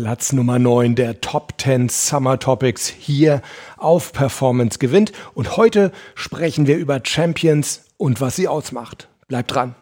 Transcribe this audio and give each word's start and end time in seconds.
Platz 0.00 0.32
Nummer 0.32 0.60
9 0.60 0.94
der 0.94 1.20
Top 1.20 1.54
10 1.60 1.88
Summer 1.88 2.38
Topics 2.38 2.86
hier 2.86 3.42
auf 3.78 4.12
Performance 4.12 4.78
gewinnt. 4.78 5.10
Und 5.34 5.56
heute 5.56 5.90
sprechen 6.14 6.68
wir 6.68 6.76
über 6.76 7.00
Champions 7.02 7.82
und 7.96 8.20
was 8.20 8.36
sie 8.36 8.46
ausmacht. 8.46 9.08
Bleibt 9.26 9.52
dran. 9.52 9.74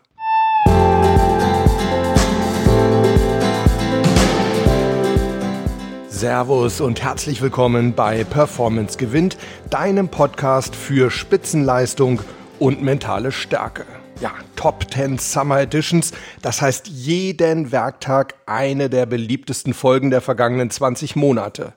Servus 6.08 6.80
und 6.80 7.02
herzlich 7.02 7.42
willkommen 7.42 7.92
bei 7.92 8.24
Performance 8.24 8.96
gewinnt, 8.96 9.36
deinem 9.68 10.08
Podcast 10.08 10.74
für 10.74 11.10
Spitzenleistung 11.10 12.22
und 12.58 12.80
mentale 12.80 13.32
Stärke 13.32 13.84
ja, 14.20 14.32
Top 14.56 14.86
10 14.92 15.18
Summer 15.18 15.60
Editions. 15.60 16.12
Das 16.42 16.62
heißt 16.62 16.88
jeden 16.88 17.72
Werktag 17.72 18.34
eine 18.46 18.88
der 18.88 19.06
beliebtesten 19.06 19.74
Folgen 19.74 20.10
der 20.10 20.20
vergangenen 20.20 20.70
20 20.70 21.16
Monate. 21.16 21.74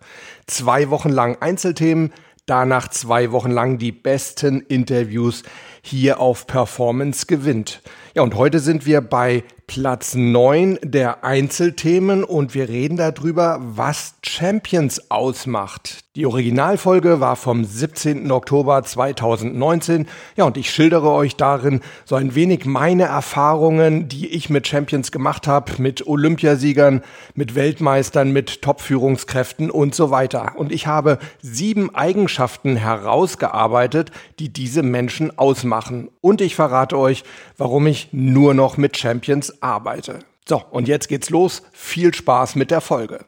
Zwei 0.47 0.89
Wochen 0.89 1.09
lang 1.09 1.37
Einzelthemen, 1.41 2.13
danach 2.45 2.87
zwei 2.87 3.31
Wochen 3.31 3.51
lang 3.51 3.77
die 3.77 3.91
besten 3.91 4.61
Interviews 4.61 5.43
hier 5.81 6.19
auf 6.19 6.47
Performance 6.47 7.25
gewinnt. 7.25 7.81
Ja, 8.15 8.21
und 8.21 8.35
heute 8.35 8.59
sind 8.59 8.85
wir 8.85 9.01
bei 9.01 9.43
Platz 9.69 10.15
9 10.15 10.79
der 10.81 11.23
Einzelthemen 11.23 12.23
und 12.23 12.55
wir 12.55 12.69
reden 12.69 12.97
darüber, 12.97 13.59
was 13.61 14.15
Champions 14.25 15.11
ausmacht. 15.11 15.99
Die 16.15 16.25
Originalfolge 16.25 17.19
war 17.19 17.35
vom 17.35 17.63
17. 17.63 18.31
Oktober 18.31 18.83
2019. 18.83 20.07
Ja, 20.35 20.45
und 20.45 20.57
ich 20.57 20.71
schildere 20.71 21.11
euch 21.11 21.35
darin 21.35 21.81
so 22.03 22.15
ein 22.15 22.33
wenig 22.33 22.65
meine 22.65 23.03
Erfahrungen, 23.03 24.09
die 24.09 24.27
ich 24.27 24.49
mit 24.49 24.67
Champions 24.67 25.11
gemacht 25.11 25.47
habe, 25.47 25.73
mit 25.77 26.07
Olympiasiegern, 26.07 27.03
mit 27.35 27.53
Weltmeistern, 27.53 28.33
mit 28.33 28.63
Top-Führungskräften 28.63 29.69
und 29.69 29.93
so 29.93 30.09
weiter. 30.09 30.53
Und 30.57 30.71
ich 30.71 30.87
habe 30.87 31.19
sieben 31.43 31.93
Eigenschaften 31.93 32.75
herausgearbeitet, 32.75 34.11
die 34.39 34.51
diese 34.51 34.81
Menschen 34.81 35.37
ausmachen. 35.37 36.09
Und 36.21 36.41
ich 36.41 36.55
verrate 36.55 36.97
euch, 36.97 37.23
warum 37.55 37.85
ich 37.85 38.09
nur 38.11 38.55
noch 38.55 38.77
mit 38.77 38.97
Champions 38.97 39.58
arbeite. 39.61 40.19
So, 40.47 40.63
und 40.71 40.87
jetzt 40.87 41.07
geht's 41.07 41.29
los. 41.29 41.61
Viel 41.71 42.13
Spaß 42.13 42.55
mit 42.55 42.71
der 42.71 42.81
Folge. 42.81 43.25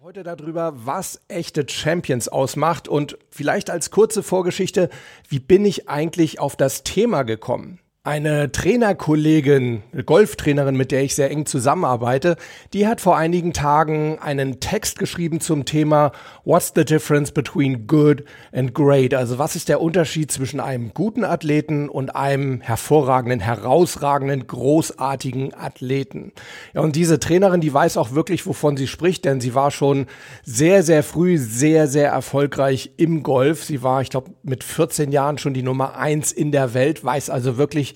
Heute 0.00 0.22
darüber, 0.22 0.72
was 0.76 1.20
echte 1.26 1.68
Champions 1.68 2.28
ausmacht 2.28 2.86
und 2.86 3.18
vielleicht 3.28 3.70
als 3.70 3.90
kurze 3.90 4.22
Vorgeschichte, 4.22 4.88
wie 5.28 5.40
bin 5.40 5.64
ich 5.64 5.88
eigentlich 5.88 6.38
auf 6.38 6.54
das 6.54 6.84
Thema 6.84 7.24
gekommen? 7.24 7.80
Eine 8.06 8.52
Trainerkollegin, 8.52 9.82
Golftrainerin, 10.04 10.76
mit 10.76 10.92
der 10.92 11.02
ich 11.02 11.16
sehr 11.16 11.28
eng 11.28 11.44
zusammenarbeite, 11.44 12.36
die 12.72 12.86
hat 12.86 13.00
vor 13.00 13.16
einigen 13.16 13.52
Tagen 13.52 14.20
einen 14.20 14.60
Text 14.60 15.00
geschrieben 15.00 15.40
zum 15.40 15.64
Thema 15.64 16.12
What's 16.44 16.72
the 16.76 16.84
difference 16.84 17.32
between 17.32 17.88
good 17.88 18.22
and 18.52 18.74
great? 18.74 19.12
Also 19.12 19.40
was 19.40 19.56
ist 19.56 19.68
der 19.68 19.80
Unterschied 19.80 20.30
zwischen 20.30 20.60
einem 20.60 20.94
guten 20.94 21.24
Athleten 21.24 21.88
und 21.88 22.14
einem 22.14 22.60
hervorragenden, 22.60 23.40
herausragenden, 23.40 24.46
großartigen 24.46 25.52
Athleten? 25.54 26.30
Ja, 26.74 26.82
und 26.82 26.94
diese 26.94 27.18
Trainerin, 27.18 27.60
die 27.60 27.74
weiß 27.74 27.96
auch 27.96 28.12
wirklich, 28.12 28.46
wovon 28.46 28.76
sie 28.76 28.86
spricht, 28.86 29.24
denn 29.24 29.40
sie 29.40 29.56
war 29.56 29.72
schon 29.72 30.06
sehr, 30.44 30.84
sehr 30.84 31.02
früh 31.02 31.38
sehr, 31.38 31.88
sehr 31.88 32.10
erfolgreich 32.10 32.92
im 32.98 33.24
Golf. 33.24 33.64
Sie 33.64 33.82
war, 33.82 34.00
ich 34.00 34.10
glaube, 34.10 34.30
mit 34.44 34.62
14 34.62 35.10
Jahren 35.10 35.38
schon 35.38 35.54
die 35.54 35.64
Nummer 35.64 35.96
eins 35.96 36.30
in 36.30 36.52
der 36.52 36.72
Welt, 36.72 37.02
weiß 37.02 37.30
also 37.30 37.56
wirklich, 37.56 37.95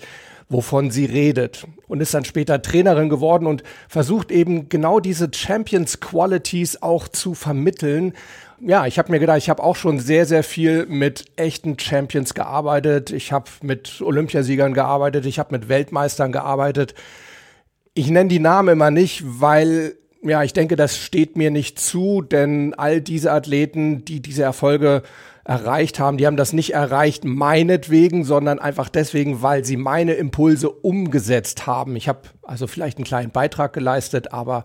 wovon 0.51 0.91
sie 0.91 1.05
redet 1.05 1.65
und 1.87 2.01
ist 2.01 2.13
dann 2.13 2.25
später 2.25 2.61
Trainerin 2.61 3.09
geworden 3.09 3.47
und 3.47 3.63
versucht 3.87 4.31
eben 4.31 4.67
genau 4.69 4.99
diese 4.99 5.29
Champions 5.33 5.99
Qualities 6.01 6.81
auch 6.81 7.07
zu 7.07 7.33
vermitteln. 7.33 8.13
Ja, 8.59 8.85
ich 8.85 8.99
habe 8.99 9.11
mir 9.11 9.19
gedacht, 9.19 9.37
ich 9.37 9.49
habe 9.49 9.63
auch 9.63 9.75
schon 9.75 9.99
sehr, 9.99 10.25
sehr 10.25 10.43
viel 10.43 10.85
mit 10.85 11.25
echten 11.37 11.79
Champions 11.79 12.33
gearbeitet. 12.33 13.11
Ich 13.11 13.31
habe 13.31 13.49
mit 13.63 14.01
Olympiasiegern 14.01 14.73
gearbeitet, 14.73 15.25
ich 15.25 15.39
habe 15.39 15.55
mit 15.57 15.69
Weltmeistern 15.69 16.31
gearbeitet. 16.31 16.93
Ich 17.93 18.09
nenne 18.09 18.29
die 18.29 18.39
Namen 18.39 18.69
immer 18.69 18.91
nicht, 18.91 19.23
weil 19.25 19.95
ja, 20.23 20.43
ich 20.43 20.53
denke, 20.53 20.75
das 20.75 20.97
steht 20.97 21.35
mir 21.35 21.49
nicht 21.49 21.79
zu, 21.79 22.21
denn 22.21 22.73
all 22.75 23.01
diese 23.01 23.31
Athleten, 23.31 24.05
die 24.05 24.21
diese 24.21 24.43
Erfolge 24.43 25.01
erreicht 25.51 25.99
haben. 25.99 26.15
Die 26.15 26.25
haben 26.27 26.37
das 26.37 26.53
nicht 26.53 26.73
erreicht 26.73 27.25
meinetwegen, 27.25 28.23
sondern 28.23 28.59
einfach 28.59 28.87
deswegen, 28.87 29.41
weil 29.41 29.65
sie 29.65 29.75
meine 29.75 30.13
Impulse 30.13 30.69
umgesetzt 30.69 31.67
haben. 31.67 31.97
Ich 31.97 32.07
habe 32.07 32.21
also 32.41 32.67
vielleicht 32.67 32.97
einen 32.97 33.03
kleinen 33.03 33.31
Beitrag 33.31 33.73
geleistet, 33.73 34.31
aber 34.31 34.63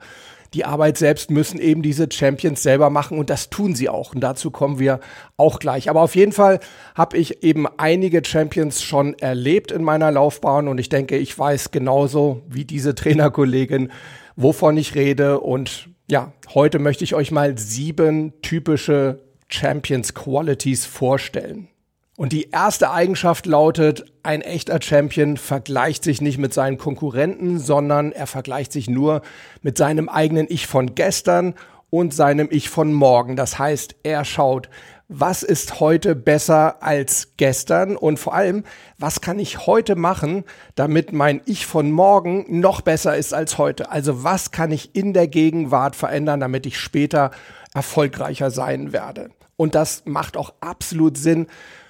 die 0.55 0.65
Arbeit 0.65 0.97
selbst 0.97 1.29
müssen 1.29 1.59
eben 1.59 1.83
diese 1.83 2.07
Champions 2.09 2.63
selber 2.63 2.89
machen 2.89 3.19
und 3.19 3.31
das 3.31 3.51
tun 3.51 3.75
sie 3.75 3.89
auch. 3.89 4.15
Und 4.15 4.21
dazu 4.21 4.53
kommen 4.53 4.79
wir 4.79 5.01
auch 5.37 5.59
gleich. 5.59 5.91
Aber 5.91 6.03
auf 6.03 6.15
jeden 6.15 6.31
Fall 6.31 6.61
habe 6.95 7.17
ich 7.17 7.43
eben 7.43 7.67
einige 7.79 8.25
Champions 8.25 8.85
schon 8.85 9.15
erlebt 9.19 9.73
in 9.73 9.83
meiner 9.83 10.13
Laufbahn 10.13 10.69
und 10.69 10.79
ich 10.79 10.89
denke, 10.89 11.17
ich 11.17 11.37
weiß 11.37 11.73
genauso 11.73 12.43
wie 12.49 12.65
diese 12.65 12.95
Trainerkollegin, 12.95 13.91
wovon 14.37 14.77
ich 14.77 14.95
rede. 14.95 15.41
Und 15.41 15.89
ja, 16.09 16.33
heute 16.55 16.79
möchte 16.79 17.03
ich 17.03 17.17
euch 17.17 17.33
mal 17.33 17.59
sieben 17.59 18.35
typische 18.41 19.26
Champions 19.49 20.15
Qualities 20.15 20.87
vorstellen. 20.87 21.69
Und 22.17 22.33
die 22.33 22.51
erste 22.51 22.91
Eigenschaft 22.91 23.45
lautet, 23.45 24.07
ein 24.23 24.41
echter 24.41 24.81
Champion 24.81 25.37
vergleicht 25.37 26.03
sich 26.03 26.23
nicht 26.23 26.39
mit 26.39 26.55
seinen 26.55 26.79
Konkurrenten, 26.79 27.59
sondern 27.59 28.11
er 28.13 28.27
vergleicht 28.27 28.73
sich 28.73 28.89
nur 28.89 29.21
mit 29.61 29.77
seinem 29.77 30.09
eigenen 30.09 30.47
Ich 30.49 30.67
von 30.67 30.95
gestern 30.95 31.55
und 31.91 32.15
seinem 32.15 32.49
Ich 32.51 32.71
von 32.71 32.95
morgen. 32.95 33.37
Das 33.37 33.59
heißt, 33.59 33.97
er 34.03 34.25
schaut, 34.25 34.71
was 35.09 35.43
ist 35.43 35.79
heute 35.79 36.17
besser 36.17 36.83
als 36.83 37.35
gestern 37.37 37.97
und 37.97 38.19
vor 38.19 38.35
allem, 38.35 38.65
was 38.99 39.21
kann 39.21 39.39
ich 39.39 39.67
heute 39.67 39.95
machen, 39.95 40.45
damit 40.75 41.13
mein 41.13 41.43
Ich 41.45 41.67
von 41.67 41.93
morgen 41.93 42.61
noch 42.61 42.81
besser 42.81 43.17
ist 43.17 43.35
als 43.35 43.59
heute. 43.59 43.91
Also 43.91 44.25
was 44.25 44.51
kann 44.51 44.73
ich 44.73 44.97
in 44.97 45.13
der 45.13 45.29
Gegenwart 45.29 45.95
verändern, 45.95 46.41
damit 46.41 46.67
ich 46.67 46.81
später 46.81 47.31
erfolgreicher 47.75 48.51
sein 48.51 48.93
werde. 48.93 49.31
Und 49.57 49.75
das 49.75 50.03
macht 50.05 50.37
auch 50.37 50.55
absolut 50.61 51.17
Sinn. 51.17 51.47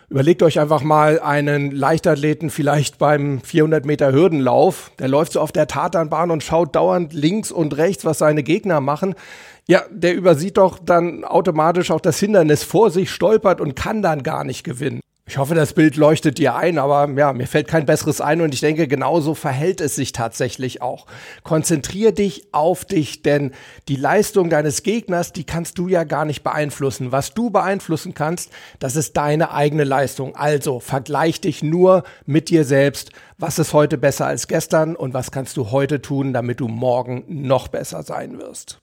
Überlegt 0.08 0.44
euch 0.44 0.60
einfach 0.60 0.82
mal 0.82 1.18
einen 1.18 1.72
Leichtathleten 1.72 2.48
vielleicht 2.48 2.98
beim 2.98 3.40
400 3.40 3.84
Meter 3.84 4.12
Hürdenlauf. 4.12 4.92
Der 5.00 5.08
läuft 5.08 5.32
so 5.32 5.40
auf 5.40 5.50
der 5.50 5.66
Tatanbahn 5.66 6.30
und 6.30 6.44
schaut 6.44 6.76
dauernd 6.76 7.12
links 7.12 7.50
und 7.50 7.76
rechts, 7.76 8.04
was 8.04 8.18
seine 8.18 8.44
Gegner 8.44 8.80
machen. 8.80 9.16
Ja, 9.66 9.82
der 9.90 10.14
übersieht 10.14 10.58
doch 10.58 10.78
dann 10.78 11.24
automatisch 11.24 11.90
auch 11.90 12.00
das 12.00 12.20
Hindernis 12.20 12.62
vor 12.62 12.92
sich, 12.92 13.10
stolpert 13.10 13.60
und 13.60 13.74
kann 13.74 14.00
dann 14.00 14.22
gar 14.22 14.44
nicht 14.44 14.62
gewinnen. 14.62 15.00
Ich 15.28 15.38
hoffe, 15.38 15.56
das 15.56 15.72
Bild 15.72 15.96
leuchtet 15.96 16.38
dir 16.38 16.54
ein, 16.54 16.78
aber 16.78 17.10
ja, 17.18 17.32
mir 17.32 17.48
fällt 17.48 17.66
kein 17.66 17.84
besseres 17.84 18.20
ein 18.20 18.40
und 18.40 18.54
ich 18.54 18.60
denke, 18.60 18.86
genauso 18.86 19.34
verhält 19.34 19.80
es 19.80 19.96
sich 19.96 20.12
tatsächlich 20.12 20.82
auch. 20.82 21.06
Konzentrier 21.42 22.12
dich 22.12 22.46
auf 22.52 22.84
dich, 22.84 23.22
denn 23.22 23.50
die 23.88 23.96
Leistung 23.96 24.50
deines 24.50 24.84
Gegners, 24.84 25.32
die 25.32 25.42
kannst 25.42 25.78
du 25.78 25.88
ja 25.88 26.04
gar 26.04 26.26
nicht 26.26 26.44
beeinflussen. 26.44 27.10
Was 27.10 27.34
du 27.34 27.50
beeinflussen 27.50 28.14
kannst, 28.14 28.52
das 28.78 28.94
ist 28.94 29.16
deine 29.16 29.50
eigene 29.50 29.82
Leistung. 29.82 30.36
Also 30.36 30.78
vergleich 30.78 31.40
dich 31.40 31.60
nur 31.60 32.04
mit 32.24 32.48
dir 32.48 32.64
selbst. 32.64 33.10
Was 33.36 33.58
ist 33.58 33.72
heute 33.72 33.98
besser 33.98 34.26
als 34.26 34.46
gestern 34.46 34.94
und 34.94 35.12
was 35.12 35.32
kannst 35.32 35.56
du 35.56 35.72
heute 35.72 36.00
tun, 36.00 36.32
damit 36.32 36.60
du 36.60 36.68
morgen 36.68 37.24
noch 37.26 37.66
besser 37.66 38.04
sein 38.04 38.38
wirst? 38.38 38.78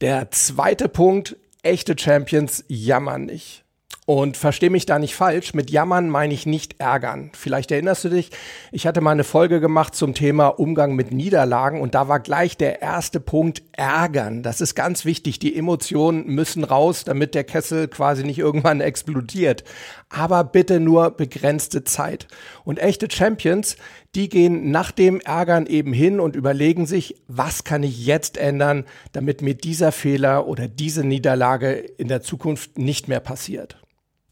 Der 0.00 0.32
zweite 0.32 0.88
Punkt, 0.88 1.36
echte 1.62 1.96
Champions 1.96 2.64
jammern 2.66 3.26
nicht. 3.26 3.64
Und 4.10 4.36
versteh 4.36 4.70
mich 4.70 4.86
da 4.86 4.98
nicht 4.98 5.14
falsch, 5.14 5.54
mit 5.54 5.70
jammern 5.70 6.10
meine 6.10 6.34
ich 6.34 6.44
nicht 6.44 6.80
ärgern. 6.80 7.30
Vielleicht 7.32 7.70
erinnerst 7.70 8.02
du 8.02 8.08
dich, 8.08 8.30
ich 8.72 8.88
hatte 8.88 9.00
mal 9.00 9.12
eine 9.12 9.22
Folge 9.22 9.60
gemacht 9.60 9.94
zum 9.94 10.14
Thema 10.14 10.48
Umgang 10.48 10.96
mit 10.96 11.12
Niederlagen 11.12 11.80
und 11.80 11.94
da 11.94 12.08
war 12.08 12.18
gleich 12.18 12.56
der 12.56 12.82
erste 12.82 13.20
Punkt 13.20 13.62
ärgern. 13.70 14.42
Das 14.42 14.60
ist 14.60 14.74
ganz 14.74 15.04
wichtig. 15.04 15.38
Die 15.38 15.54
Emotionen 15.54 16.26
müssen 16.26 16.64
raus, 16.64 17.04
damit 17.04 17.36
der 17.36 17.44
Kessel 17.44 17.86
quasi 17.86 18.24
nicht 18.24 18.40
irgendwann 18.40 18.80
explodiert. 18.80 19.62
Aber 20.08 20.42
bitte 20.42 20.80
nur 20.80 21.12
begrenzte 21.12 21.84
Zeit. 21.84 22.26
Und 22.64 22.80
echte 22.80 23.08
Champions, 23.08 23.76
die 24.16 24.28
gehen 24.28 24.72
nach 24.72 24.90
dem 24.90 25.20
Ärgern 25.20 25.66
eben 25.66 25.92
hin 25.92 26.18
und 26.18 26.34
überlegen 26.34 26.86
sich, 26.86 27.14
was 27.28 27.62
kann 27.62 27.84
ich 27.84 28.04
jetzt 28.04 28.38
ändern, 28.38 28.86
damit 29.12 29.40
mir 29.40 29.54
dieser 29.54 29.92
Fehler 29.92 30.48
oder 30.48 30.66
diese 30.66 31.04
Niederlage 31.04 31.74
in 31.74 32.08
der 32.08 32.22
Zukunft 32.22 32.76
nicht 32.76 33.06
mehr 33.06 33.20
passiert. 33.20 33.76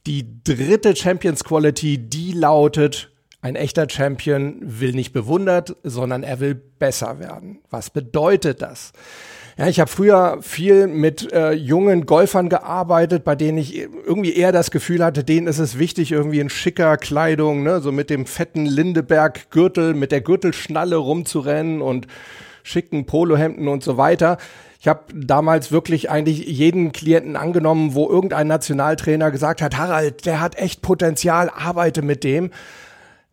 Die 0.09 0.43
dritte 0.43 0.97
Champions 0.97 1.45
Quality, 1.45 1.99
die 1.99 2.33
lautet, 2.33 3.11
ein 3.43 3.57
echter 3.57 3.87
Champion 3.91 4.57
will 4.63 4.93
nicht 4.93 5.13
bewundert, 5.13 5.77
sondern 5.83 6.23
er 6.23 6.41
will 6.41 6.55
besser 6.55 7.19
werden. 7.21 7.59
Was 7.69 7.91
bedeutet 7.91 8.63
das? 8.63 8.93
Ja, 9.59 9.67
ich 9.67 9.81
habe 9.81 9.91
früher 9.91 10.39
viel 10.41 10.87
mit 10.87 11.31
äh, 11.35 11.53
jungen 11.53 12.07
Golfern 12.07 12.49
gearbeitet, 12.49 13.23
bei 13.23 13.35
denen 13.35 13.59
ich 13.59 13.77
irgendwie 13.77 14.33
eher 14.33 14.51
das 14.51 14.71
Gefühl 14.71 15.05
hatte, 15.05 15.25
denen 15.25 15.47
ist 15.47 15.59
es 15.59 15.79
wichtig, 15.79 16.11
irgendwie 16.11 16.41
in 16.41 16.49
schicker 16.49 16.97
Kleidung, 16.97 17.63
ne, 17.63 17.81
so 17.83 17.93
mit 17.93 18.09
dem 18.09 18.25
fetten 18.25 18.65
Lindeberg-Gürtel, 18.65 19.93
mit 19.93 20.11
der 20.11 20.23
Gürtelschnalle 20.23 20.97
rumzurennen 20.97 21.83
und 21.83 22.07
schicken 22.63 23.05
Polohemden 23.05 23.69
und 23.69 23.83
so 23.83 23.99
weiter. 23.99 24.39
Ich 24.81 24.87
habe 24.87 25.13
damals 25.13 25.73
wirklich 25.73 26.09
eigentlich 26.09 26.47
jeden 26.47 26.93
Klienten 26.93 27.35
angenommen, 27.35 27.95
wo 27.95 28.09
irgendein 28.09 28.47
Nationaltrainer 28.47 29.31
gesagt 29.33 29.61
hat, 29.61 29.77
Harald, 29.77 30.25
der 30.25 30.41
hat 30.41 30.57
echt 30.57 30.83
Potenzial, 30.83 31.51
arbeite 31.51 32.03
mit 32.03 32.23
dem. 32.23 32.51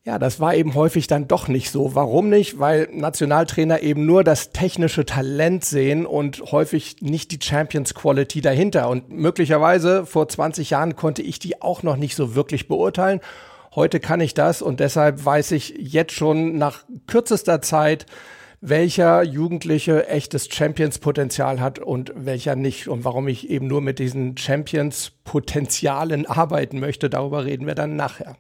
Ja, 0.04 0.20
das 0.20 0.40
war 0.40 0.54
eben 0.54 0.76
häufig 0.76 1.08
dann 1.08 1.28
doch 1.28 1.48
nicht 1.48 1.72
so. 1.72 1.96
Warum 1.96 2.30
nicht? 2.30 2.60
Weil 2.60 2.90
Nationaltrainer 2.92 3.82
eben 3.82 4.06
nur 4.06 4.24
das 4.24 4.52
technische 4.52 5.06
Talent 5.06 5.66
sehen 5.66 6.06
und 6.06 6.52
häufig 6.52 6.98
nicht 7.02 7.32
die 7.32 7.40
Champions 7.44 7.96
Quality 7.96 8.42
dahinter. 8.42 8.90
Und 8.90 9.10
möglicherweise 9.10 10.06
vor 10.06 10.28
20 10.28 10.70
Jahren 10.72 10.96
konnte 10.96 11.24
ich 11.24 11.40
die 11.40 11.62
auch 11.62 11.82
noch 11.82 11.96
nicht 11.96 12.16
so 12.16 12.36
wirklich 12.36 12.68
beurteilen. 12.68 13.20
Heute 13.74 14.00
kann 14.00 14.22
ich 14.22 14.34
das 14.34 14.62
und 14.62 14.80
deshalb 14.80 15.26
weiß 15.26 15.52
ich 15.52 15.76
jetzt 15.78 16.14
schon 16.14 16.58
nach 16.58 16.86
kürzester 17.08 17.62
Zeit, 17.62 18.06
welcher 18.68 19.24
Jugendliche 19.24 20.08
echtes 20.08 20.50
Champions-Potenzial 20.52 21.60
hat 21.60 21.80
und 21.80 22.12
welcher 22.16 22.56
nicht 22.56 22.88
und 22.88 23.04
warum 23.04 23.28
ich 23.28 23.50
eben 23.50 23.68
nur 23.68 23.82
mit 23.82 24.00
diesen 24.00 24.38
Champions-Potenzialen 24.38 26.26
arbeiten 26.26 26.80
möchte. 26.80 27.10
Darüber 27.10 27.46
reden 27.46 27.68
wir 27.68 27.76
dann 27.76 27.96
nachher. 27.96 28.38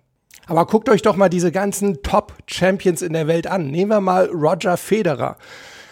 Aber 0.47 0.65
guckt 0.65 0.89
euch 0.89 1.01
doch 1.01 1.15
mal 1.15 1.29
diese 1.29 1.51
ganzen 1.51 2.01
Top-Champions 2.01 3.01
in 3.01 3.13
der 3.13 3.27
Welt 3.27 3.47
an. 3.47 3.67
Nehmen 3.67 3.91
wir 3.91 4.01
mal 4.01 4.25
Roger 4.25 4.77
Federer. 4.77 5.37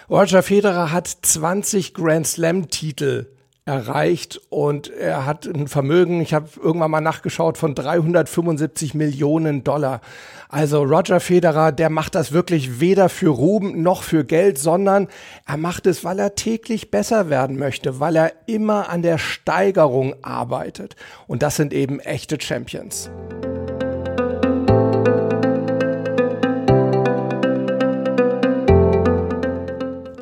Roger 0.10 0.44
Federer 0.44 0.92
hat 0.92 1.08
20 1.08 1.94
Grand 1.94 2.28
Slam-Titel 2.28 3.28
erreicht 3.66 4.42
und 4.50 4.92
er 4.92 5.26
hat 5.26 5.46
ein 5.46 5.68
Vermögen, 5.70 6.20
ich 6.20 6.34
habe 6.34 6.50
irgendwann 6.62 6.92
mal 6.92 7.00
nachgeschaut, 7.00 7.58
von 7.58 7.76
375 7.76 8.94
Millionen 8.94 9.64
Dollar. 9.64 10.02
Also 10.50 10.84
Roger 10.84 11.22
Federer, 11.22 11.72
der 11.72 11.90
macht 11.90 12.16
das 12.16 12.34
wirklich 12.34 12.82
weder 12.82 13.08
für 13.08 13.30
Ruhm 13.30 13.82
noch 13.82 14.04
für 14.04 14.26
Geld, 14.26 14.58
sondern 14.58 15.08
er 15.48 15.58
macht 15.58 15.88
es, 15.88 16.04
weil 16.04 16.20
er 16.20 16.36
täglich 16.36 16.92
besser 16.92 17.30
werden 17.30 17.58
möchte, 17.58 18.02
weil 18.02 18.18
er 18.18 18.34
immer 18.48 18.90
an 18.90 19.02
der 19.02 19.18
Steigerung 19.18 20.16
arbeitet. 20.22 20.98
Und 21.28 21.42
das 21.42 21.56
sind 21.56 21.72
eben 21.72 22.02
echte 22.02 22.40
Champions. 22.42 23.10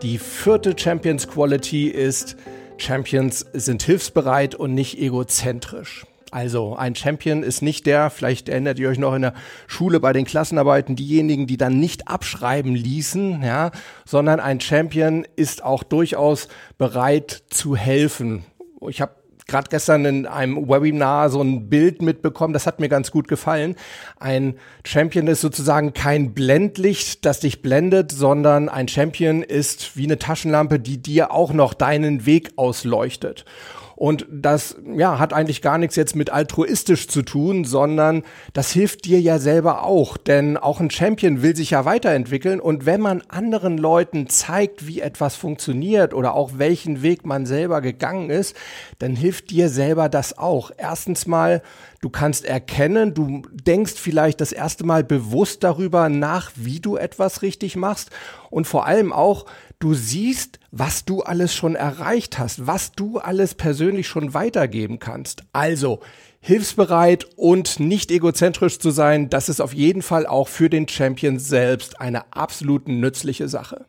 Die 0.03 0.19
vierte 0.19 0.75
Champions 0.77 1.27
Quality 1.27 1.87
ist, 1.87 2.35
Champions 2.81 3.45
sind 3.53 3.83
hilfsbereit 3.83 4.55
und 4.55 4.73
nicht 4.73 4.97
egozentrisch. 4.97 6.05
Also 6.31 6.77
ein 6.77 6.95
Champion 6.95 7.43
ist 7.43 7.61
nicht 7.61 7.85
der, 7.85 8.09
vielleicht 8.09 8.47
erinnert 8.47 8.79
ihr 8.79 8.87
euch 8.87 8.97
noch 8.97 9.13
in 9.13 9.21
der 9.21 9.33
Schule 9.67 9.99
bei 9.99 10.13
den 10.13 10.23
Klassenarbeiten, 10.23 10.95
diejenigen, 10.95 11.45
die 11.45 11.57
dann 11.57 11.77
nicht 11.77 12.07
abschreiben 12.07 12.73
ließen, 12.73 13.43
ja, 13.43 13.71
sondern 14.05 14.39
ein 14.39 14.61
Champion 14.61 15.27
ist 15.35 15.61
auch 15.61 15.83
durchaus 15.83 16.47
bereit 16.77 17.43
zu 17.49 17.75
helfen. 17.75 18.45
Ich 18.87 19.01
habe 19.01 19.20
gerade 19.47 19.69
gestern 19.69 20.05
in 20.05 20.25
einem 20.25 20.69
Webinar 20.69 21.29
so 21.29 21.41
ein 21.41 21.69
Bild 21.69 22.01
mitbekommen, 22.01 22.53
das 22.53 22.67
hat 22.67 22.79
mir 22.79 22.89
ganz 22.89 23.11
gut 23.11 23.27
gefallen. 23.27 23.75
Ein 24.19 24.55
Champion 24.85 25.27
ist 25.27 25.41
sozusagen 25.41 25.93
kein 25.93 26.33
Blendlicht, 26.33 27.25
das 27.25 27.39
dich 27.39 27.61
blendet, 27.61 28.11
sondern 28.11 28.69
ein 28.69 28.87
Champion 28.87 29.43
ist 29.43 29.97
wie 29.97 30.05
eine 30.05 30.19
Taschenlampe, 30.19 30.79
die 30.79 31.01
dir 31.01 31.31
auch 31.31 31.53
noch 31.53 31.73
deinen 31.73 32.25
Weg 32.25 32.51
ausleuchtet. 32.55 33.45
Und 34.01 34.25
das 34.31 34.77
ja, 34.95 35.19
hat 35.19 35.31
eigentlich 35.31 35.61
gar 35.61 35.77
nichts 35.77 35.95
jetzt 35.95 36.15
mit 36.15 36.31
altruistisch 36.31 37.07
zu 37.07 37.21
tun, 37.21 37.65
sondern 37.65 38.23
das 38.51 38.71
hilft 38.71 39.05
dir 39.05 39.21
ja 39.21 39.37
selber 39.37 39.83
auch. 39.83 40.17
Denn 40.17 40.57
auch 40.57 40.79
ein 40.79 40.89
Champion 40.89 41.43
will 41.43 41.55
sich 41.55 41.69
ja 41.69 41.85
weiterentwickeln. 41.85 42.59
Und 42.59 42.87
wenn 42.87 42.99
man 42.99 43.21
anderen 43.27 43.77
Leuten 43.77 44.27
zeigt, 44.27 44.87
wie 44.87 45.01
etwas 45.01 45.35
funktioniert 45.35 46.15
oder 46.15 46.33
auch 46.33 46.53
welchen 46.55 47.03
Weg 47.03 47.27
man 47.27 47.45
selber 47.45 47.79
gegangen 47.81 48.31
ist, 48.31 48.55
dann 48.97 49.15
hilft 49.15 49.51
dir 49.51 49.69
selber 49.69 50.09
das 50.09 50.35
auch. 50.35 50.71
Erstens 50.79 51.27
mal, 51.27 51.61
du 52.01 52.09
kannst 52.09 52.43
erkennen, 52.43 53.13
du 53.13 53.43
denkst 53.53 53.93
vielleicht 53.97 54.41
das 54.41 54.51
erste 54.51 54.83
Mal 54.83 55.03
bewusst 55.03 55.63
darüber 55.63 56.09
nach, 56.09 56.49
wie 56.55 56.79
du 56.79 56.97
etwas 56.97 57.43
richtig 57.43 57.75
machst. 57.75 58.09
Und 58.49 58.65
vor 58.65 58.87
allem 58.87 59.13
auch, 59.13 59.45
du 59.81 59.93
siehst, 59.93 60.59
was 60.71 61.05
du 61.05 61.21
alles 61.21 61.53
schon 61.53 61.75
erreicht 61.75 62.39
hast, 62.39 62.67
was 62.67 62.93
du 62.93 63.17
alles 63.17 63.55
persönlich 63.55 64.07
schon 64.07 64.33
weitergeben 64.33 64.99
kannst. 64.99 65.43
Also, 65.51 65.99
hilfsbereit 66.39 67.27
und 67.35 67.79
nicht 67.79 68.11
egozentrisch 68.11 68.79
zu 68.79 68.91
sein, 68.91 69.29
das 69.29 69.49
ist 69.49 69.59
auf 69.59 69.73
jeden 69.73 70.01
Fall 70.01 70.25
auch 70.25 70.47
für 70.47 70.69
den 70.69 70.87
Champion 70.87 71.39
selbst 71.39 71.99
eine 71.99 72.31
absolut 72.33 72.87
nützliche 72.87 73.47
Sache. 73.47 73.85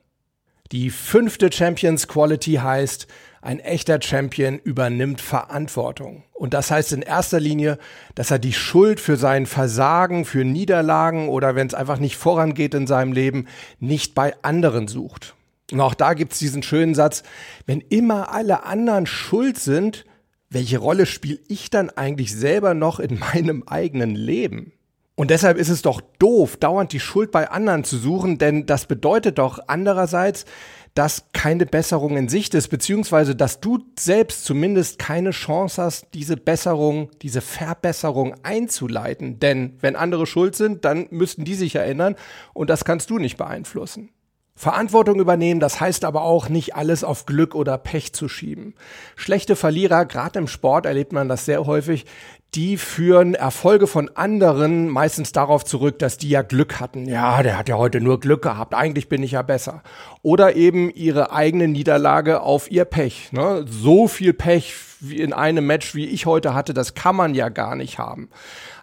Die 0.73 0.89
fünfte 0.91 1.53
Champions 1.53 2.09
Quality 2.09 2.55
heißt, 2.55 3.06
ein 3.43 3.61
echter 3.61 4.00
Champion 4.00 4.59
übernimmt 4.59 5.21
Verantwortung. 5.21 6.23
Und 6.33 6.55
das 6.55 6.71
heißt 6.71 6.93
in 6.93 7.03
erster 7.03 7.41
Linie, 7.41 7.79
dass 8.15 8.31
er 8.31 8.38
die 8.38 8.55
Schuld 8.55 8.99
für 8.99 9.17
sein 9.17 9.47
Versagen, 9.47 10.25
für 10.25 10.45
Niederlagen 10.45 11.29
oder 11.29 11.55
wenn 11.55 11.67
es 11.67 11.75
einfach 11.75 11.99
nicht 11.99 12.17
vorangeht 12.17 12.73
in 12.73 12.87
seinem 12.87 13.12
Leben, 13.12 13.49
nicht 13.81 14.15
bei 14.15 14.35
anderen 14.43 14.88
sucht. 14.88 15.35
Und 15.73 15.81
auch 15.81 15.95
da 15.95 16.15
gibt's 16.15 16.39
diesen 16.39 16.63
schönen 16.63 16.95
Satz, 16.95 17.23
wenn 17.67 17.81
immer 17.81 18.33
alle 18.33 18.65
anderen 18.65 19.07
schuld 19.07 19.59
sind, 19.59 20.05
welche 20.51 20.79
Rolle 20.79 21.07
spiele 21.07 21.41
ich 21.49 21.71
dann 21.71 21.89
eigentlich 21.91 22.35
selber 22.37 22.75
noch 22.75 23.01
in 23.01 23.19
meinem 23.19 23.65
eigenen 23.67 24.15
Leben? 24.15 24.73
Und 25.15 25.31
deshalb 25.31 25.59
ist 25.59 25.69
es 25.69 25.83
doch 25.83 26.01
doof, 26.19 26.57
dauernd 26.57 26.93
die 26.93 27.01
Schuld 27.01 27.31
bei 27.33 27.51
anderen 27.51 27.85
zu 27.85 27.99
suchen, 27.99 28.39
denn 28.39 28.67
das 28.67 28.87
bedeutet 28.87 29.39
doch 29.39 29.61
andererseits, 29.67 30.47
dass 30.95 31.25
keine 31.33 31.65
Besserung 31.65 32.17
in 32.17 32.29
Sicht 32.29 32.55
ist, 32.55 32.69
beziehungsweise 32.69 33.35
dass 33.35 33.61
du 33.61 33.79
selbst 33.99 34.45
zumindest 34.45 34.99
keine 34.99 35.31
Chance 35.31 35.83
hast, 35.83 36.09
diese 36.13 36.37
Besserung, 36.37 37.11
diese 37.23 37.41
Verbesserung 37.41 38.35
einzuleiten. 38.43 39.39
Denn 39.39 39.77
wenn 39.81 39.97
andere 39.97 40.27
schuld 40.27 40.55
sind, 40.55 40.85
dann 40.85 41.07
müssten 41.11 41.45
die 41.45 41.55
sich 41.55 41.75
erinnern 41.75 42.15
und 42.53 42.69
das 42.69 42.85
kannst 42.85 43.09
du 43.11 43.19
nicht 43.19 43.37
beeinflussen. 43.37 44.11
Verantwortung 44.54 45.19
übernehmen, 45.19 45.60
das 45.60 45.81
heißt 45.81 46.04
aber 46.04 46.22
auch 46.22 46.49
nicht 46.49 46.76
alles 46.76 47.04
auf 47.04 47.26
Glück 47.26 47.54
oder 47.54 47.78
Pech 47.78 48.12
zu 48.12 48.28
schieben. 48.28 48.75
Schlechte 49.16 49.56
Verlierer, 49.56 50.04
gerade 50.04 50.38
im 50.38 50.46
Sport 50.46 50.87
erlebt 50.87 51.12
man 51.12 51.28
das 51.28 51.44
sehr 51.46 51.66
häufig, 51.66 52.06
die 52.54 52.76
führen 52.76 53.34
Erfolge 53.34 53.87
von 53.87 54.10
anderen 54.14 54.88
meistens 54.88 55.32
darauf 55.32 55.64
zurück, 55.64 55.99
dass 55.99 56.19
die 56.19 56.28
ja 56.28 56.43
Glück 56.43 56.81
hatten. 56.81 57.06
Ja, 57.06 57.43
der 57.43 57.56
hat 57.56 57.70
ja 57.70 57.76
heute 57.76 58.02
nur 58.02 58.20
Glück 58.20 58.43
gehabt, 58.43 58.75
eigentlich 58.75 59.08
bin 59.08 59.22
ich 59.22 59.32
ja 59.32 59.43
besser. 59.43 59.82
Oder 60.20 60.54
eben 60.54 60.90
ihre 60.90 61.32
eigene 61.32 61.66
Niederlage 61.66 62.43
auf 62.43 62.70
ihr 62.70 62.84
Pech. 62.84 63.32
Ne? 63.32 63.64
So 63.66 64.06
viel 64.06 64.34
Pech 64.34 64.75
wie 65.00 65.20
in 65.20 65.32
einem 65.32 65.66
Match, 65.66 65.94
wie 65.94 66.06
ich 66.06 66.26
heute 66.26 66.54
hatte, 66.54 66.75
das 66.75 66.94
kann 66.94 67.16
man 67.16 67.35
ja 67.35 67.49
gar 67.49 67.75
nicht 67.75 67.99
haben. 67.99 68.28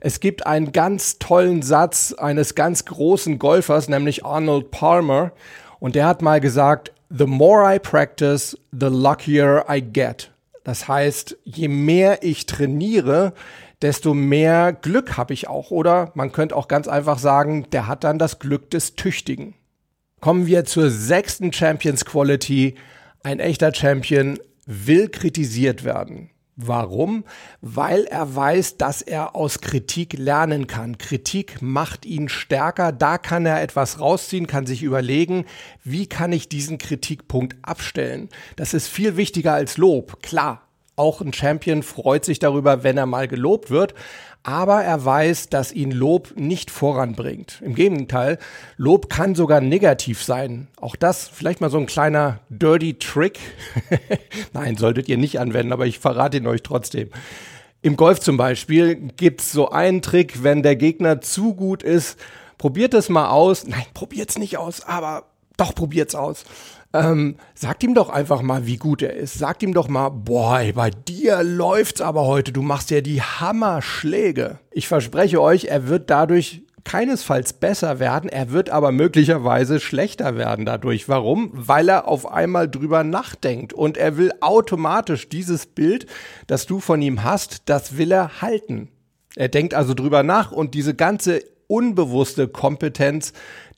Es 0.02 0.20
gibt 0.20 0.46
einen 0.46 0.72
ganz 0.72 1.20
tollen 1.20 1.62
Satz 1.62 2.14
eines 2.14 2.56
ganz 2.56 2.86
großen 2.86 3.38
Golfers, 3.40 3.90
nämlich 3.90 4.26
Arnold 4.26 4.72
Palmer. 4.72 5.32
Und 5.80 5.96
der 5.96 6.06
hat 6.06 6.22
mal 6.22 6.40
gesagt, 6.40 6.94
The 7.12 7.26
more 7.26 7.74
I 7.74 7.80
practice, 7.80 8.56
the 8.72 8.86
luckier 8.86 9.66
I 9.68 9.82
get. 9.82 10.32
Das 10.64 10.88
heißt, 10.88 11.38
je 11.44 11.68
mehr 11.68 12.22
ich 12.22 12.46
trainiere, 12.46 13.34
desto 13.82 14.14
mehr 14.14 14.74
Glück 14.74 15.18
habe 15.18 15.34
ich 15.34 15.48
auch. 15.48 15.72
Oder 15.72 16.12
man 16.14 16.32
könnte 16.32 16.56
auch 16.56 16.68
ganz 16.68 16.88
einfach 16.88 17.18
sagen, 17.18 17.66
der 17.72 17.88
hat 17.88 18.04
dann 18.04 18.20
das 18.20 18.38
Glück 18.38 18.70
des 18.70 18.96
Tüchtigen. 18.96 19.56
Kommen 20.20 20.46
wir 20.46 20.66
zur 20.66 20.92
sechsten 20.92 21.52
Champions 21.52 22.06
Quality. 22.06 22.76
Ein 23.24 23.40
echter 23.40 23.74
Champion 23.74 24.38
will 24.66 25.10
kritisiert 25.10 25.84
werden. 25.84 26.30
Warum? 26.62 27.24
Weil 27.62 28.04
er 28.04 28.36
weiß, 28.36 28.76
dass 28.76 29.02
er 29.02 29.34
aus 29.34 29.62
Kritik 29.62 30.18
lernen 30.18 30.68
kann. 30.68 30.98
Kritik 30.98 31.62
macht 31.62 32.06
ihn 32.06 32.28
stärker. 32.28 32.92
Da 32.92 33.18
kann 33.18 33.46
er 33.46 33.62
etwas 33.62 34.02
rausziehen, 34.02 34.46
kann 34.46 34.66
sich 34.66 34.84
überlegen, 34.84 35.46
wie 35.86 36.06
kann 36.06 36.34
ich 36.34 36.50
diesen 36.50 36.78
Kritikpunkt 36.78 37.56
abstellen. 37.62 38.28
Das 38.58 38.74
ist 38.74 38.90
viel 38.90 39.16
wichtiger 39.16 39.54
als 39.54 39.78
Lob. 39.78 40.22
Klar, 40.22 40.69
auch 41.00 41.22
ein 41.22 41.34
Champion 41.34 41.82
freut 41.82 42.26
sich 42.26 42.40
darüber, 42.40 42.84
wenn 42.84 42.98
er 42.98 43.06
mal 43.08 43.28
gelobt 43.28 43.72
wird 43.72 43.96
aber 44.44 44.84
er 44.84 45.04
weiß, 45.04 45.50
dass 45.50 45.72
ihn 45.72 45.92
Lob 45.92 46.34
nicht 46.36 46.72
voranbringt. 46.72 47.62
Im 47.64 47.76
Gegenteil, 47.76 48.40
Lob 48.78 49.10
kann 49.10 49.36
sogar 49.36 49.62
negativ 49.62 50.24
sein. 50.24 50.68
Auch 50.80 50.96
das 50.96 51.28
vielleicht 51.28 51.62
mal 51.62 51.70
so 51.70 51.78
ein 51.78 51.86
kleiner 51.86 52.40
dirty 52.50 52.98
Trick. 52.98 53.40
Nein, 54.54 54.78
solltet 54.78 55.10
ihr 55.10 55.18
nicht 55.18 55.40
anwenden, 55.40 55.74
aber 55.74 55.88
ich 55.88 56.00
verrate 56.00 56.38
ihn 56.38 56.48
euch 56.48 56.64
trotzdem. 56.64 57.10
Im 57.82 57.96
Golf 57.96 58.20
zum 58.20 58.38
Beispiel 58.38 58.96
gibt's 58.96 59.52
so 59.52 59.70
einen 59.70 60.02
Trick, 60.02 60.44
wenn 60.44 60.64
der 60.64 60.76
Gegner 60.76 61.22
zu 61.22 61.54
gut 61.54 61.84
ist, 61.84 62.18
probiert 62.58 62.94
es 62.94 63.10
mal 63.10 63.30
aus. 63.30 63.68
Nein, 63.68 63.86
probiert's 63.94 64.38
nicht 64.38 64.58
aus, 64.58 64.82
aber 64.82 65.26
doch 65.58 65.76
probiert's 65.76 66.16
aus. 66.16 66.46
Ähm, 66.92 67.36
sagt 67.54 67.84
ihm 67.84 67.94
doch 67.94 68.10
einfach 68.10 68.42
mal, 68.42 68.66
wie 68.66 68.78
gut 68.78 69.02
er 69.04 69.14
ist. 69.14 69.38
Sagt 69.38 69.62
ihm 69.62 69.74
doch 69.74 69.88
mal, 69.88 70.10
boah, 70.10 70.62
bei 70.74 70.90
dir 70.90 71.44
läuft's 71.44 72.02
aber 72.02 72.26
heute. 72.26 72.52
Du 72.52 72.64
machst 72.64 72.90
ja 72.90 73.02
die 73.02 73.22
Hammerschläge. 73.22 74.60
Ich 74.72 74.88
verspreche 74.88 75.42
euch, 75.42 75.66
er 75.66 75.88
wird 75.88 76.10
dadurch 76.10 76.64
keinesfalls 76.84 77.54
besser 77.54 78.00
werden, 78.00 78.30
er 78.30 78.52
wird 78.52 78.72
aber 78.72 78.92
möglicherweise 78.92 79.80
schlechter 79.80 80.38
werden 80.38 80.66
dadurch. 80.66 81.08
Warum? 81.08 81.52
Weil 81.54 81.90
er 81.90 82.08
auf 82.08 82.32
einmal 82.32 82.68
drüber 82.68 83.04
nachdenkt 83.04 83.74
und 83.74 83.98
er 83.98 84.18
will 84.18 84.32
automatisch 84.42 85.30
dieses 85.30 85.68
Bild, 85.68 86.08
das 86.48 86.66
du 86.66 86.80
von 86.80 87.02
ihm 87.02 87.24
hast, 87.24 87.70
das 87.70 87.98
will 87.98 88.12
er 88.12 88.42
halten. 88.42 88.90
Er 89.36 89.50
denkt 89.50 89.76
also 89.76 89.94
drüber 89.94 90.24
nach 90.24 90.52
und 90.52 90.74
diese 90.74 90.96
ganze 90.96 91.44
unbewusste 91.68 92.48
Kompetenz, 92.48 93.34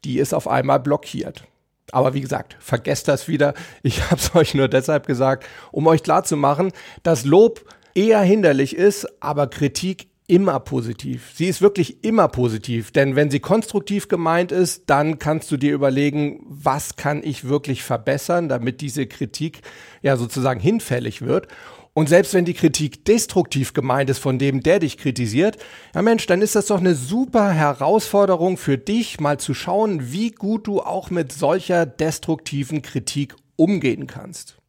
die 0.06 0.18
ist 0.18 0.34
auf 0.34 0.48
einmal 0.48 0.80
blockiert. 0.80 1.44
Aber 1.91 2.13
wie 2.13 2.21
gesagt, 2.21 2.57
vergesst 2.60 3.07
das 3.07 3.27
wieder. 3.27 3.53
Ich 3.83 4.01
habe 4.12 4.17
es 4.17 4.36
euch 4.36 4.53
nur 4.53 4.67
deshalb 4.67 5.07
gesagt, 5.07 5.45
um 5.71 5.88
euch 5.88 6.03
klarzumachen, 6.03 6.71
dass 7.03 7.25
Lob 7.25 7.65
eher 7.93 8.21
hinderlich 8.21 8.75
ist, 8.75 9.07
aber 9.21 9.48
Kritik 9.48 10.07
immer 10.31 10.62
positiv. 10.62 11.31
Sie 11.36 11.48
ist 11.48 11.62
wirklich 11.62 12.05
immer 12.05 12.29
positiv, 12.29 12.91
denn 12.91 13.17
wenn 13.17 13.29
sie 13.29 13.41
konstruktiv 13.41 14.07
gemeint 14.07 14.53
ist, 14.53 14.83
dann 14.88 15.19
kannst 15.19 15.51
du 15.51 15.57
dir 15.57 15.74
überlegen, 15.74 16.39
was 16.48 16.95
kann 16.95 17.21
ich 17.21 17.50
wirklich 17.50 17.83
verbessern, 17.83 18.48
damit 18.48 18.79
diese 18.79 19.07
Kritik 19.07 19.60
ja 20.01 20.15
sozusagen 20.15 20.62
hinfällig 20.62 21.21
wird. 21.21 21.50
Und 21.93 22.07
selbst 22.07 22.33
wenn 22.33 22.45
die 22.45 22.53
Kritik 22.53 23.03
destruktiv 23.03 23.74
gemeint 23.74 24.10
ist 24.10 24.19
von 24.19 24.39
dem, 24.39 24.63
der 24.63 24.79
dich 24.79 24.98
kritisiert, 24.98 25.57
ja 25.93 26.01
Mensch, 26.01 26.25
dann 26.25 26.41
ist 26.41 26.55
das 26.55 26.67
doch 26.67 26.79
eine 26.79 26.95
super 26.95 27.51
Herausforderung 27.51 28.55
für 28.55 28.77
dich, 28.77 29.19
mal 29.19 29.39
zu 29.39 29.53
schauen, 29.53 30.12
wie 30.13 30.31
gut 30.31 30.67
du 30.67 30.79
auch 30.79 31.10
mit 31.10 31.33
solcher 31.33 31.86
destruktiven 31.86 32.81
Kritik 32.81 33.36
umgehen 33.57 34.07
kannst. 34.07 34.61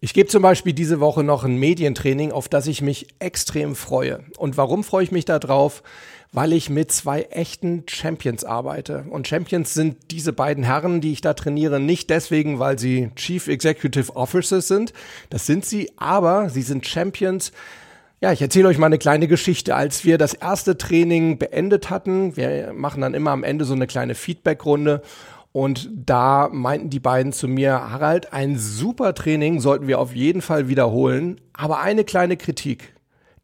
Ich 0.00 0.14
gebe 0.14 0.28
zum 0.28 0.42
Beispiel 0.42 0.74
diese 0.74 1.00
Woche 1.00 1.24
noch 1.24 1.42
ein 1.42 1.56
Medientraining, 1.56 2.30
auf 2.30 2.48
das 2.48 2.68
ich 2.68 2.82
mich 2.82 3.08
extrem 3.18 3.74
freue. 3.74 4.20
Und 4.36 4.56
warum 4.56 4.84
freue 4.84 5.02
ich 5.02 5.10
mich 5.10 5.24
da 5.24 5.40
drauf? 5.40 5.82
Weil 6.30 6.52
ich 6.52 6.70
mit 6.70 6.92
zwei 6.92 7.22
echten 7.22 7.82
Champions 7.88 8.44
arbeite. 8.44 9.06
Und 9.10 9.26
Champions 9.26 9.74
sind 9.74 9.96
diese 10.12 10.32
beiden 10.32 10.62
Herren, 10.62 11.00
die 11.00 11.10
ich 11.10 11.20
da 11.20 11.34
trainiere, 11.34 11.80
nicht 11.80 12.10
deswegen, 12.10 12.60
weil 12.60 12.78
sie 12.78 13.10
Chief 13.16 13.48
Executive 13.48 14.14
Officers 14.14 14.68
sind. 14.68 14.92
Das 15.30 15.46
sind 15.46 15.64
sie, 15.64 15.90
aber 15.96 16.48
sie 16.48 16.62
sind 16.62 16.86
Champions. 16.86 17.50
Ja, 18.20 18.32
ich 18.32 18.42
erzähle 18.42 18.68
euch 18.68 18.78
mal 18.78 18.86
eine 18.86 18.98
kleine 18.98 19.26
Geschichte. 19.26 19.74
Als 19.74 20.04
wir 20.04 20.16
das 20.16 20.34
erste 20.34 20.78
Training 20.78 21.38
beendet 21.38 21.90
hatten, 21.90 22.36
wir 22.36 22.72
machen 22.72 23.00
dann 23.00 23.14
immer 23.14 23.32
am 23.32 23.42
Ende 23.42 23.64
so 23.64 23.74
eine 23.74 23.88
kleine 23.88 24.14
Feedbackrunde 24.14 25.02
und 25.58 25.90
da 25.92 26.48
meinten 26.52 26.88
die 26.88 27.00
beiden 27.00 27.32
zu 27.32 27.48
mir, 27.48 27.90
Harald, 27.90 28.32
ein 28.32 28.56
super 28.56 29.12
Training 29.12 29.58
sollten 29.58 29.88
wir 29.88 29.98
auf 29.98 30.14
jeden 30.14 30.40
Fall 30.40 30.68
wiederholen, 30.68 31.40
aber 31.52 31.80
eine 31.80 32.04
kleine 32.04 32.36
Kritik. 32.36 32.94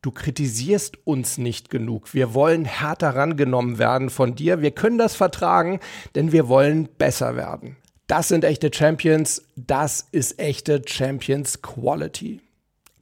Du 0.01 0.13
kritisierst 0.13 0.97
uns 1.03 1.39
nicht 1.39 1.71
genug. 1.71 2.15
Wir 2.15 2.33
wollen 2.33 2.67
härter 2.67 3.17
rangenommen 3.17 3.79
werden 3.81 4.11
von 4.11 4.37
dir. 4.37 4.63
Wir 4.63 4.71
können 4.71 4.97
das 4.97 5.17
vertragen, 5.17 5.81
denn 6.15 6.31
wir 6.31 6.47
wollen 6.47 6.89
besser 6.99 7.35
werden. 7.35 7.79
Das 8.07 8.29
sind 8.29 8.45
echte 8.45 8.71
Champions. 8.73 9.43
Das 9.57 10.07
ist 10.13 10.39
echte 10.39 10.83
Champions 10.87 11.63
Quality. 11.63 12.41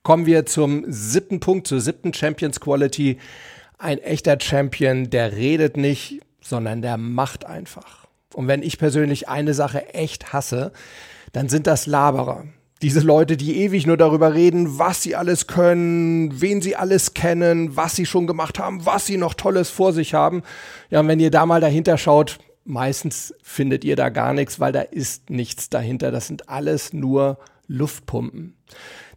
Kommen 0.04 0.24
wir 0.24 0.46
zum 0.46 0.86
siebten 0.88 1.38
Punkt, 1.38 1.66
zur 1.66 1.82
siebten 1.82 2.14
Champions 2.14 2.60
Quality. 2.60 3.18
Ein 3.76 3.98
echter 3.98 4.38
Champion, 4.40 5.10
der 5.10 5.32
redet 5.32 5.76
nicht, 5.76 6.22
sondern 6.40 6.80
der 6.80 6.96
macht 6.96 7.44
einfach. 7.44 8.01
Und 8.34 8.48
wenn 8.48 8.62
ich 8.62 8.78
persönlich 8.78 9.28
eine 9.28 9.54
Sache 9.54 9.94
echt 9.94 10.32
hasse, 10.32 10.72
dann 11.32 11.48
sind 11.48 11.66
das 11.66 11.86
Laberer. 11.86 12.44
Diese 12.82 13.00
Leute, 13.00 13.36
die 13.36 13.58
ewig 13.58 13.86
nur 13.86 13.96
darüber 13.96 14.34
reden, 14.34 14.78
was 14.78 15.02
sie 15.02 15.14
alles 15.14 15.46
können, 15.46 16.40
wen 16.40 16.60
sie 16.60 16.74
alles 16.74 17.14
kennen, 17.14 17.76
was 17.76 17.94
sie 17.94 18.06
schon 18.06 18.26
gemacht 18.26 18.58
haben, 18.58 18.84
was 18.84 19.06
sie 19.06 19.16
noch 19.16 19.34
Tolles 19.34 19.70
vor 19.70 19.92
sich 19.92 20.14
haben. 20.14 20.42
Ja, 20.90 21.00
und 21.00 21.08
wenn 21.08 21.20
ihr 21.20 21.30
da 21.30 21.46
mal 21.46 21.60
dahinter 21.60 21.96
schaut, 21.96 22.38
meistens 22.64 23.34
findet 23.42 23.84
ihr 23.84 23.94
da 23.94 24.08
gar 24.08 24.34
nichts, 24.34 24.58
weil 24.58 24.72
da 24.72 24.80
ist 24.80 25.30
nichts 25.30 25.70
dahinter. 25.70 26.10
Das 26.10 26.26
sind 26.26 26.48
alles 26.48 26.92
nur 26.92 27.38
Luftpumpen. 27.66 28.56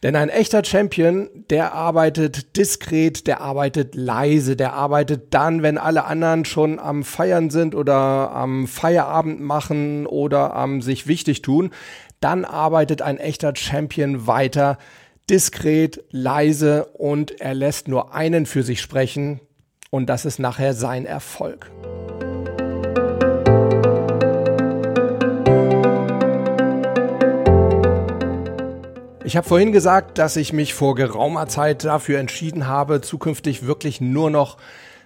Denn 0.04 0.16
ein 0.16 0.30
echter 0.30 0.64
Champion, 0.64 1.30
der 1.50 1.74
arbeitet 1.74 2.58
diskret, 2.58 3.28
der 3.28 3.42
arbeitet 3.42 3.96
leise, 3.96 4.56
der 4.56 4.74
arbeitet 4.74 5.34
dann, 5.34 5.64
wenn 5.64 5.78
alle 5.78 6.06
anderen 6.06 6.46
schon 6.46 6.80
am 6.80 7.04
Feiern 7.04 7.50
sind 7.50 7.74
oder 7.74 8.32
am 8.32 8.68
Feierabend 8.68 9.42
machen 9.42 10.06
oder 10.06 10.56
am 10.56 10.82
sich 10.82 11.08
wichtig 11.08 11.42
tun, 11.42 11.72
dann 12.20 12.46
arbeitet 12.46 13.02
ein 13.02 13.18
echter 13.18 13.56
Champion 13.56 14.28
weiter, 14.28 14.78
diskret, 15.30 16.04
leise 16.12 16.86
und 16.94 17.42
er 17.42 17.54
lässt 17.54 17.88
nur 17.88 18.14
einen 18.14 18.46
für 18.46 18.64
sich 18.64 18.82
sprechen 18.82 19.40
und 19.90 20.08
das 20.08 20.26
ist 20.26 20.40
nachher 20.40 20.74
sein 20.74 21.06
Erfolg. 21.06 21.72
Ich 29.26 29.36
habe 29.36 29.48
vorhin 29.48 29.72
gesagt, 29.72 30.20
dass 30.20 30.36
ich 30.36 30.54
mich 30.54 30.76
vor 30.76 30.94
geraumer 30.94 31.48
Zeit 31.48 31.84
dafür 31.84 32.20
entschieden 32.20 32.68
habe, 32.68 33.02
zukünftig 33.02 33.66
wirklich 33.66 34.00
nur 34.00 34.30
noch 34.30 34.58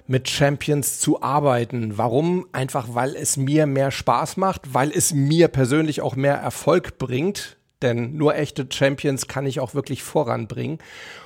mit 0.08 0.28
Champions 0.28 1.00
zu 1.00 1.22
arbeiten. 1.22 1.98
Warum? 1.98 2.46
Einfach 2.52 2.90
weil 2.92 3.16
es 3.16 3.38
mir 3.38 3.66
mehr 3.66 3.92
Spaß 3.92 4.36
macht, 4.36 4.74
weil 4.74 4.92
es 4.92 5.14
mir 5.14 5.48
persönlich 5.48 6.02
auch 6.02 6.18
mehr 6.18 6.36
Erfolg 6.36 6.98
bringt. 6.98 7.56
Denn 7.82 8.18
nur 8.18 8.36
echte 8.36 8.68
Champions 8.70 9.28
kann 9.28 9.46
ich 9.46 9.62
auch 9.62 9.74
wirklich 9.74 10.04
voranbringen. 10.04 10.80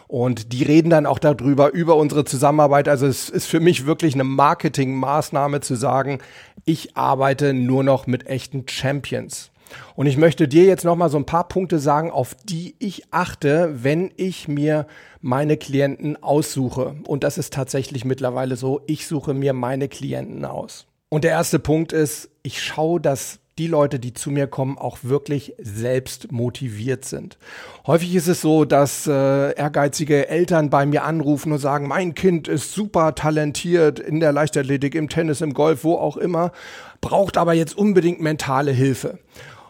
Und 0.08 0.54
die 0.54 0.62
reden 0.62 0.92
dann 0.92 1.08
auch 1.08 1.18
darüber, 1.18 1.74
über 1.74 1.96
unsere 1.96 2.26
Zusammenarbeit. 2.26 2.88
Also 2.88 3.08
es 3.08 3.28
ist 3.28 3.48
für 3.48 3.60
mich 3.60 3.88
wirklich 3.88 4.14
eine 4.14 4.24
Marketingmaßnahme 4.24 5.62
zu 5.62 5.74
sagen, 5.74 6.20
ich 6.64 6.96
arbeite 6.96 7.56
nur 7.56 7.84
noch 7.84 8.06
mit 8.06 8.28
echten 8.28 8.68
Champions. 8.68 9.50
Und 9.96 10.08
ich 10.08 10.18
möchte 10.18 10.48
dir 10.48 10.66
jetzt 10.66 10.86
noch 10.86 10.96
mal 10.96 11.10
so 11.10 11.18
ein 11.18 11.26
paar 11.26 11.48
Punkte 11.48 11.80
sagen, 11.80 12.12
auf 12.12 12.36
die 12.44 12.76
ich 12.80 13.04
achte, 13.12 13.84
wenn 13.84 14.12
ich 14.18 14.48
mir 14.48 14.88
meine 15.22 15.58
Klienten 15.58 16.22
aussuche. 16.22 16.96
Und 17.06 17.24
das 17.24 17.38
ist 17.38 17.54
tatsächlich 17.54 18.06
mittlerweile 18.06 18.56
so, 18.56 18.82
ich 18.88 19.08
suche 19.08 19.34
mir 19.34 19.54
meine 19.54 19.88
Klienten 19.88 20.46
aus. 20.46 20.86
Und 21.10 21.24
der 21.24 21.32
erste 21.32 21.60
Punkt 21.60 21.94
ist, 21.94 22.30
ich 22.42 22.62
schaue, 22.62 23.00
dass 23.00 23.40
die 23.60 23.68
Leute, 23.68 24.00
die 24.00 24.14
zu 24.14 24.32
mir 24.32 24.48
kommen, 24.48 24.78
auch 24.78 25.00
wirklich 25.04 25.54
selbst 25.60 26.32
motiviert 26.32 27.06
sind. 27.06 27.38
Häufig 27.86 28.16
ist 28.16 28.28
es 28.28 28.42
so, 28.42 28.66
dass 28.66 29.06
äh, 29.06 29.54
ehrgeizige 29.56 30.28
Eltern 30.28 30.72
bei 30.72 30.86
mir 30.86 31.04
anrufen 31.04 31.52
und 31.52 31.60
sagen, 31.60 31.88
mein 31.88 32.16
Kind 32.16 32.48
ist 32.48 32.74
super 32.74 33.14
talentiert 33.14 34.00
in 34.00 34.20
der 34.20 34.32
Leichtathletik, 34.32 34.96
im 34.96 35.08
Tennis, 35.08 35.42
im 35.42 35.54
Golf, 35.54 35.84
wo 35.84 35.96
auch 35.96 36.18
immer, 36.18 36.52
braucht 37.00 37.38
aber 37.38 37.54
jetzt 37.54 37.78
unbedingt 37.78 38.22
mentale 38.22 38.72
Hilfe. 38.72 39.20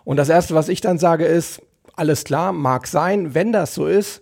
Und 0.05 0.17
das 0.17 0.29
Erste, 0.29 0.55
was 0.55 0.69
ich 0.69 0.81
dann 0.81 0.97
sage, 0.97 1.25
ist, 1.25 1.61
alles 1.95 2.23
klar, 2.23 2.51
mag 2.53 2.87
sein, 2.87 3.33
wenn 3.33 3.51
das 3.51 3.73
so 3.73 3.87
ist, 3.87 4.21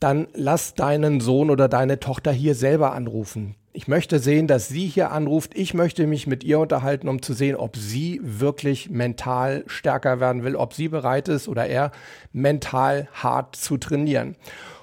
dann 0.00 0.26
lass 0.34 0.74
deinen 0.74 1.20
Sohn 1.20 1.50
oder 1.50 1.68
deine 1.68 2.00
Tochter 2.00 2.32
hier 2.32 2.54
selber 2.54 2.92
anrufen. 2.92 3.54
Ich 3.72 3.88
möchte 3.88 4.20
sehen, 4.20 4.46
dass 4.46 4.68
sie 4.68 4.86
hier 4.86 5.10
anruft. 5.10 5.56
Ich 5.56 5.74
möchte 5.74 6.06
mich 6.06 6.28
mit 6.28 6.44
ihr 6.44 6.60
unterhalten, 6.60 7.08
um 7.08 7.22
zu 7.22 7.32
sehen, 7.32 7.56
ob 7.56 7.76
sie 7.76 8.20
wirklich 8.22 8.88
mental 8.88 9.64
stärker 9.66 10.20
werden 10.20 10.44
will, 10.44 10.54
ob 10.54 10.74
sie 10.74 10.88
bereit 10.88 11.28
ist 11.28 11.48
oder 11.48 11.66
er 11.66 11.90
mental 12.32 13.08
hart 13.12 13.56
zu 13.56 13.76
trainieren. 13.76 14.36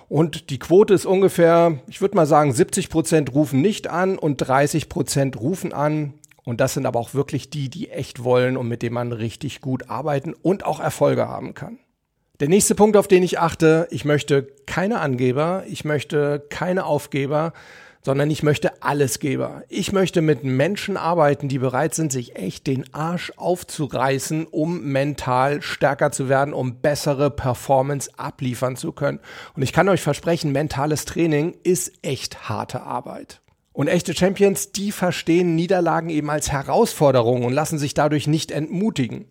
Und 0.10 0.50
die 0.50 0.60
Quote 0.60 0.93
ist 0.93 1.05
ungefähr, 1.05 1.79
ich 1.88 2.01
würde 2.01 2.17
mal 2.17 2.25
sagen, 2.25 2.51
70 2.51 2.89
Prozent 2.89 3.33
rufen 3.33 3.62
nicht 3.62 3.88
an 3.88 4.17
und 4.17 4.38
30 4.38 4.89
Prozent 4.89 5.39
rufen 5.39 5.71
an. 5.71 6.13
Und 6.43 6.60
das 6.60 6.74
sind 6.74 6.86
aber 6.86 7.00
auch 7.00 7.13
wirklich 7.13 7.50
die, 7.50 7.69
die 7.69 7.89
echt 7.89 8.24
wollen 8.24 8.57
und 8.57 8.67
mit 8.67 8.81
denen 8.81 8.95
man 8.95 9.12
richtig 9.12 9.62
gut 9.62 9.89
arbeiten 9.89 10.33
und 10.33 10.65
auch 10.65 10.79
Erfolge 10.79 11.27
haben 11.27 11.53
kann. 11.53 11.79
Der 12.39 12.50
nächste 12.50 12.74
Punkt, 12.74 12.98
auf 12.98 13.07
den 13.07 13.21
ich 13.21 13.38
achte, 13.38 13.88
ich 13.91 14.03
möchte 14.03 14.48
keine 14.65 15.00
Angeber, 15.00 15.63
ich 15.67 15.86
möchte 15.86 16.43
keine 16.50 16.86
Aufgeber, 16.86 17.53
sondern 18.03 18.31
ich 18.31 18.41
möchte 18.41 18.81
Allesgeber. 18.81 19.63
Ich 19.69 19.91
möchte 19.91 20.21
mit 20.21 20.43
Menschen 20.43 20.98
arbeiten, 20.98 21.50
die 21.50 21.60
bereit 21.60 21.93
sind, 21.93 22.12
sich 22.12 22.36
echt 22.36 22.65
den 22.67 22.91
Arsch 22.93 23.31
aufzureißen, 23.38 24.48
um 24.48 24.81
mental 24.81 25.62
stärker 25.62 26.12
zu 26.12 26.29
werden, 26.29 26.53
um 26.53 26.81
bessere 26.81 27.29
Performance 27.29 28.10
abliefern 28.17 28.75
zu 28.75 28.91
können. 28.91 29.19
Und 29.55 29.62
ich 29.62 29.74
kann 29.74 29.89
euch 29.89 30.01
versprechen, 30.01 30.51
mentales 30.51 31.05
Training 31.05 31.55
ist 31.63 31.93
echt 32.01 32.50
harte 32.50 32.81
Arbeit. 32.81 33.40
Und 33.74 33.88
echte 33.88 34.13
Champions, 34.13 34.72
die 34.74 34.92
verstehen 34.92 35.56
Niederlagen 35.56 36.10
eben 36.10 36.30
als 36.30 36.51
Herausforderung 36.51 37.46
und 37.46 37.54
lassen 37.54 37.80
sich 37.80 37.94
dadurch 37.94 38.28
nicht 38.28 38.51
entmutigen. 38.51 39.25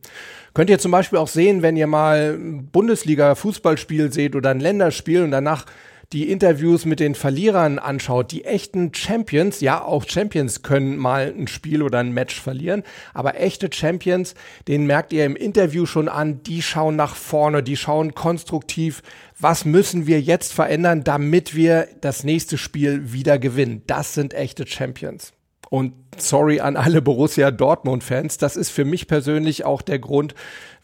Könnt 0.55 0.71
ihr 0.71 0.79
zum 0.79 0.91
Beispiel 0.91 1.19
auch 1.19 1.29
sehen, 1.29 1.63
wenn 1.63 1.77
ihr 1.77 1.87
mal 1.87 2.39
Bundesliga-Fußballspiel 2.39 4.13
seht 4.13 4.35
oder 4.35 4.51
ein 4.51 4.61
Länderspiel 4.61 5.23
und 5.23 5.31
danach 5.31 5.67
die 6.13 6.29
Interviews 6.31 6.85
mit 6.87 6.99
den 6.99 7.15
Verlierern 7.15 7.79
anschaut, 7.79 8.33
die 8.33 8.45
echten 8.45 8.93
Champions, 8.93 9.61
ja, 9.61 9.83
auch 9.83 10.05
Champions 10.09 10.63
können 10.63 10.97
mal 10.97 11.33
ein 11.37 11.47
Spiel 11.47 11.83
oder 11.83 12.01
ein 12.01 12.13
Match 12.13 12.41
verlieren, 12.41 12.83
aber 13.15 13.41
echte 13.41 13.71
Champions, 13.73 14.35
den 14.67 14.87
merkt 14.87 15.13
ihr 15.13 15.25
im 15.25 15.37
Interview 15.37 15.87
schon 15.87 16.09
an, 16.09 16.43
die 16.43 16.63
schauen 16.63 16.97
nach 16.97 17.15
vorne, 17.15 17.63
die 17.63 17.77
schauen 17.77 18.15
konstruktiv, 18.15 19.03
was 19.39 19.65
müssen 19.65 20.09
wir 20.09 20.21
jetzt 20.21 20.53
verändern, 20.53 21.05
damit 21.05 21.55
wir 21.55 21.87
das 22.01 22.25
nächste 22.25 22.59
Spiel 22.59 23.13
wieder 23.13 23.39
gewinnen. 23.39 23.83
Das 23.87 24.13
sind 24.15 24.35
echte 24.35 24.67
Champions. 24.67 25.33
Und 25.71 25.95
sorry 26.19 26.61
an 26.61 26.77
alle 26.77 27.01
Borussia 27.01 27.51
Dortmund-Fans, 27.51 28.39
das 28.39 28.57
ist 28.57 28.71
für 28.71 28.85
mich 28.85 29.07
persönlich 29.07 29.65
auch 29.65 29.83
der 29.83 30.01
Grund, 30.01 30.35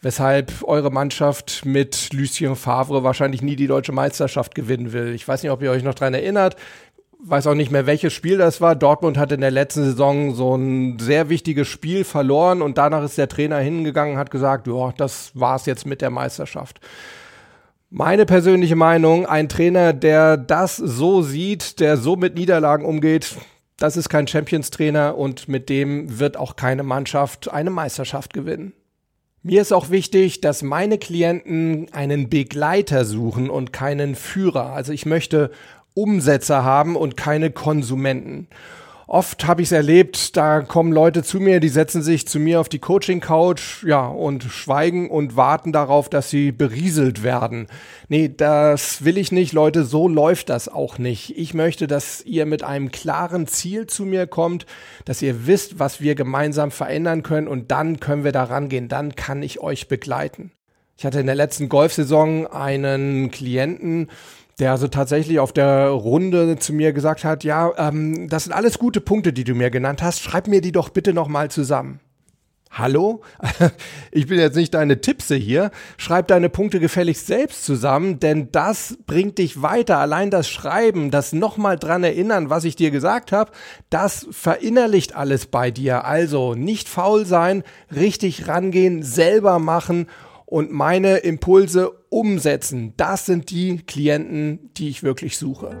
weshalb 0.01 0.63
eure 0.63 0.91
Mannschaft 0.91 1.65
mit 1.65 2.13
Lucien 2.13 2.55
Favre 2.55 3.03
wahrscheinlich 3.03 3.41
nie 3.41 3.57
die 3.57 3.67
deutsche 3.67 3.91
Meisterschaft 3.91 4.55
gewinnen 4.55 4.93
will. 4.93 5.13
Ich 5.13 5.27
weiß 5.27 5.43
nicht, 5.43 5.51
ob 5.51 5.61
ihr 5.61 5.71
euch 5.71 5.83
noch 5.83 5.93
dran 5.93 6.13
erinnert 6.13 6.55
weiß 7.19 7.47
auch 7.47 7.55
nicht 7.55 7.71
mehr, 7.71 7.85
welches 7.85 8.13
Spiel 8.13 8.37
das 8.37 8.61
war. 8.61 8.75
Dortmund 8.75 9.17
hat 9.17 9.31
in 9.31 9.41
der 9.41 9.51
letzten 9.51 9.83
Saison 9.83 10.33
so 10.35 10.55
ein 10.55 10.99
sehr 10.99 11.29
wichtiges 11.29 11.67
Spiel 11.67 12.03
verloren 12.03 12.61
und 12.61 12.77
danach 12.77 13.03
ist 13.03 13.17
der 13.17 13.27
Trainer 13.27 13.57
hingegangen 13.57 14.13
und 14.13 14.19
hat 14.19 14.31
gesagt, 14.31 14.67
ja, 14.67 14.93
das 14.97 15.31
war's 15.33 15.65
jetzt 15.65 15.85
mit 15.85 16.01
der 16.01 16.09
Meisterschaft. 16.09 16.79
Meine 17.89 18.25
persönliche 18.25 18.75
Meinung, 18.75 19.25
ein 19.25 19.49
Trainer, 19.49 19.93
der 19.93 20.35
das 20.37 20.75
so 20.77 21.21
sieht, 21.21 21.79
der 21.79 21.97
so 21.97 22.15
mit 22.17 22.35
Niederlagen 22.35 22.85
umgeht, 22.85 23.35
das 23.77 23.95
ist 23.95 24.09
kein 24.09 24.27
Champions-Trainer 24.27 25.17
und 25.17 25.47
mit 25.47 25.69
dem 25.69 26.19
wird 26.19 26.35
auch 26.35 26.55
keine 26.55 26.83
Mannschaft 26.83 27.51
eine 27.51 27.69
Meisterschaft 27.69 28.33
gewinnen. 28.33 28.73
Mir 29.43 29.61
ist 29.61 29.71
auch 29.71 29.91
wichtig, 29.91 30.41
dass 30.41 30.63
meine 30.63 30.97
Klienten 30.97 31.87
einen 31.93 32.29
Begleiter 32.29 33.05
suchen 33.05 33.49
und 33.49 33.71
keinen 33.71 34.15
Führer. 34.15 34.73
Also 34.73 34.91
ich 34.91 35.05
möchte 35.05 35.51
Umsetzer 35.93 36.63
haben 36.63 36.95
und 36.95 37.15
keine 37.15 37.51
Konsumenten. 37.51 38.47
Oft 39.09 39.47
habe 39.47 39.61
ich 39.61 39.69
es 39.69 39.71
erlebt, 39.71 40.35
da 40.35 40.59
kommen 40.59 40.91
Leute 40.91 41.23
zu 41.23 41.39
mir, 41.39 41.61
die 41.61 41.69
setzen 41.69 42.01
sich 42.01 42.27
zu 42.27 42.39
mir 42.39 42.59
auf 42.59 42.67
die 42.67 42.79
Coaching-Couch, 42.79 43.85
ja, 43.85 44.05
und 44.05 44.43
schweigen 44.43 45.09
und 45.09 45.37
warten 45.37 45.71
darauf, 45.71 46.09
dass 46.09 46.29
sie 46.29 46.51
berieselt 46.51 47.23
werden. 47.23 47.67
Nee, 48.09 48.29
das 48.35 49.05
will 49.05 49.17
ich 49.17 49.31
nicht, 49.31 49.53
Leute, 49.53 49.85
so 49.85 50.09
läuft 50.09 50.49
das 50.49 50.67
auch 50.67 50.97
nicht. 50.97 51.37
Ich 51.37 51.53
möchte, 51.53 51.87
dass 51.87 52.21
ihr 52.25 52.45
mit 52.45 52.63
einem 52.63 52.91
klaren 52.91 53.47
Ziel 53.47 53.87
zu 53.87 54.03
mir 54.03 54.27
kommt, 54.27 54.65
dass 55.05 55.21
ihr 55.21 55.47
wisst, 55.47 55.79
was 55.79 56.01
wir 56.01 56.13
gemeinsam 56.13 56.69
verändern 56.69 57.23
können 57.23 57.47
und 57.47 57.71
dann 57.71 58.01
können 58.01 58.25
wir 58.25 58.33
da 58.33 58.43
rangehen, 58.43 58.89
dann 58.89 59.15
kann 59.15 59.41
ich 59.41 59.61
euch 59.61 59.87
begleiten. 59.87 60.51
Ich 60.97 61.05
hatte 61.05 61.19
in 61.19 61.27
der 61.27 61.35
letzten 61.35 61.69
Golfsaison 61.69 62.47
einen 62.47 63.29
Klienten, 63.29 64.09
der 64.59 64.71
also 64.71 64.87
tatsächlich 64.87 65.39
auf 65.39 65.53
der 65.53 65.89
Runde 65.89 66.57
zu 66.57 66.73
mir 66.73 66.93
gesagt 66.93 67.23
hat, 67.23 67.43
ja, 67.43 67.71
ähm, 67.77 68.27
das 68.27 68.45
sind 68.45 68.53
alles 68.53 68.79
gute 68.79 69.01
Punkte, 69.01 69.33
die 69.33 69.43
du 69.43 69.53
mir 69.53 69.69
genannt 69.69 70.01
hast, 70.01 70.21
schreib 70.21 70.47
mir 70.47 70.61
die 70.61 70.71
doch 70.71 70.89
bitte 70.89 71.13
nochmal 71.13 71.51
zusammen. 71.51 71.99
Hallo? 72.71 73.21
Ich 74.11 74.25
bin 74.27 74.39
jetzt 74.39 74.55
nicht 74.55 74.73
deine 74.73 74.99
Tippse 74.99 75.35
hier. 75.35 75.69
Schreib 75.97 76.27
deine 76.27 76.49
Punkte 76.49 76.79
gefälligst 76.79 77.27
selbst 77.27 77.65
zusammen, 77.65 78.19
denn 78.19 78.51
das 78.51 78.97
bringt 79.05 79.37
dich 79.37 79.61
weiter. 79.61 79.99
Allein 79.99 80.31
das 80.31 80.49
Schreiben, 80.49 81.11
das 81.11 81.33
nochmal 81.33 81.77
dran 81.77 82.03
erinnern, 82.03 82.49
was 82.49 82.63
ich 82.63 82.75
dir 82.75 82.89
gesagt 82.89 83.31
habe, 83.31 83.51
das 83.91 84.27
verinnerlicht 84.31 85.15
alles 85.15 85.45
bei 85.45 85.69
dir. 85.69 86.05
Also 86.05 86.55
nicht 86.55 86.89
faul 86.89 87.25
sein, 87.25 87.63
richtig 87.95 88.47
rangehen, 88.47 89.03
selber 89.03 89.59
machen 89.59 90.07
und 90.47 90.71
meine 90.71 91.17
Impulse 91.17 91.91
umsetzen. 92.09 92.93
Das 92.97 93.25
sind 93.25 93.51
die 93.51 93.77
Klienten, 93.85 94.71
die 94.77 94.89
ich 94.89 95.03
wirklich 95.03 95.37
suche. 95.37 95.77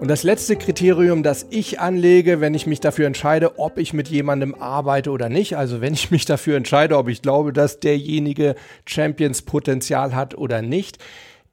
Und 0.00 0.08
das 0.08 0.22
letzte 0.22 0.56
Kriterium, 0.56 1.22
das 1.22 1.46
ich 1.50 1.80
anlege, 1.80 2.40
wenn 2.40 2.54
ich 2.54 2.66
mich 2.66 2.80
dafür 2.80 3.06
entscheide, 3.06 3.58
ob 3.58 3.76
ich 3.76 3.92
mit 3.92 4.08
jemandem 4.08 4.54
arbeite 4.54 5.10
oder 5.10 5.28
nicht, 5.28 5.58
also 5.58 5.82
wenn 5.82 5.92
ich 5.92 6.10
mich 6.10 6.24
dafür 6.24 6.56
entscheide, 6.56 6.96
ob 6.96 7.08
ich 7.08 7.20
glaube, 7.20 7.52
dass 7.52 7.80
derjenige 7.80 8.54
Champions 8.86 9.42
Potenzial 9.42 10.14
hat 10.14 10.38
oder 10.38 10.62
nicht, 10.62 10.96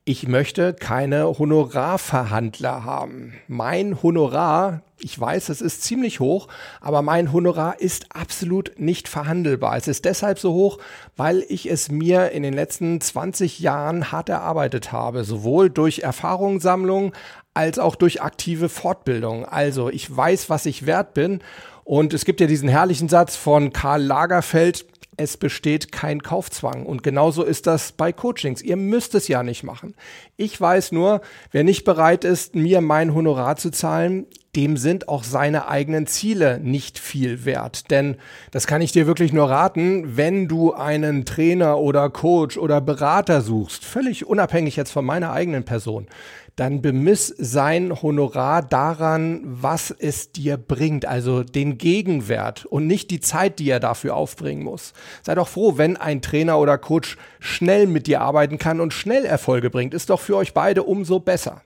ich 0.07 0.27
möchte 0.27 0.75
keine 0.75 1.39
Honorarverhandler 1.39 2.83
haben. 2.83 3.33
Mein 3.47 4.03
Honorar, 4.03 4.81
ich 4.99 5.19
weiß, 5.19 5.49
es 5.49 5.61
ist 5.61 5.81
ziemlich 5.81 6.19
hoch, 6.19 6.47
aber 6.79 7.01
mein 7.01 7.33
Honorar 7.33 7.79
ist 7.79 8.05
absolut 8.09 8.73
nicht 8.77 9.07
verhandelbar. 9.07 9.75
Es 9.77 9.87
ist 9.87 10.05
deshalb 10.05 10.37
so 10.37 10.53
hoch, 10.53 10.77
weil 11.17 11.43
ich 11.49 11.67
es 11.67 11.89
mir 11.89 12.31
in 12.31 12.43
den 12.43 12.53
letzten 12.53 13.01
20 13.01 13.59
Jahren 13.59 14.11
hart 14.11 14.29
erarbeitet 14.29 14.91
habe, 14.91 15.23
sowohl 15.23 15.71
durch 15.71 15.99
Erfahrungssammlung 15.99 17.13
als 17.55 17.79
auch 17.79 17.95
durch 17.95 18.21
aktive 18.21 18.69
Fortbildung. 18.69 19.45
Also 19.45 19.89
ich 19.89 20.15
weiß, 20.15 20.51
was 20.51 20.67
ich 20.67 20.85
wert 20.85 21.15
bin. 21.15 21.39
Und 21.83 22.13
es 22.13 22.25
gibt 22.25 22.41
ja 22.41 22.47
diesen 22.47 22.69
herrlichen 22.69 23.09
Satz 23.09 23.35
von 23.35 23.73
Karl 23.73 24.03
Lagerfeld, 24.03 24.85
es 25.17 25.37
besteht 25.37 25.91
kein 25.91 26.21
Kaufzwang. 26.21 26.85
Und 26.85 27.03
genauso 27.03 27.43
ist 27.43 27.67
das 27.67 27.91
bei 27.91 28.11
Coachings. 28.11 28.61
Ihr 28.61 28.77
müsst 28.77 29.15
es 29.15 29.27
ja 29.27 29.43
nicht 29.43 29.63
machen. 29.63 29.95
Ich 30.37 30.59
weiß 30.59 30.91
nur, 30.91 31.21
wer 31.51 31.63
nicht 31.63 31.83
bereit 31.83 32.23
ist, 32.23 32.55
mir 32.55 32.81
mein 32.81 33.13
Honorar 33.13 33.55
zu 33.55 33.71
zahlen, 33.71 34.27
dem 34.55 34.77
sind 34.77 35.09
auch 35.09 35.23
seine 35.23 35.67
eigenen 35.67 36.07
Ziele 36.07 36.59
nicht 36.59 36.97
viel 36.97 37.45
wert. 37.45 37.91
Denn 37.91 38.15
das 38.51 38.67
kann 38.67 38.81
ich 38.81 38.91
dir 38.91 39.05
wirklich 39.05 39.33
nur 39.33 39.49
raten, 39.49 40.15
wenn 40.17 40.47
du 40.47 40.73
einen 40.73 41.25
Trainer 41.25 41.77
oder 41.77 42.09
Coach 42.09 42.57
oder 42.57 42.79
Berater 42.79 43.41
suchst, 43.41 43.83
völlig 43.83 44.25
unabhängig 44.25 44.75
jetzt 44.75 44.91
von 44.91 45.05
meiner 45.05 45.33
eigenen 45.33 45.65
Person, 45.65 46.07
dann 46.55 46.81
bemiss 46.81 47.27
sein 47.37 48.01
Honorar 48.01 48.61
daran, 48.61 49.41
was 49.43 49.91
es 49.91 50.31
dir 50.31 50.57
bringt, 50.57 51.05
also 51.05 51.43
den 51.43 51.77
Gegenwert 51.77 52.65
und 52.65 52.87
nicht 52.87 53.11
die 53.11 53.19
Zeit, 53.19 53.59
die 53.59 53.69
er 53.69 53.81
dafür 53.81 54.15
aufbringen 54.15 54.63
muss. 54.63 54.93
Sei 55.21 55.35
doch 55.35 55.49
froh, 55.49 55.77
wenn 55.77 55.97
ein 55.97 56.21
Trainer 56.21 56.57
oder 56.57 56.77
Coach 56.77 57.17
schnell 57.39 57.87
mit 57.87 58.07
dir 58.07 58.21
arbeiten 58.21 58.57
kann 58.57 58.79
und 58.79 58.93
schnell 58.93 59.25
Erfolge 59.25 59.69
bringt, 59.69 59.93
ist 59.93 60.09
doch 60.09 60.21
für 60.21 60.37
euch 60.37 60.53
beide 60.53 60.83
umso 60.83 61.19
besser. 61.19 61.61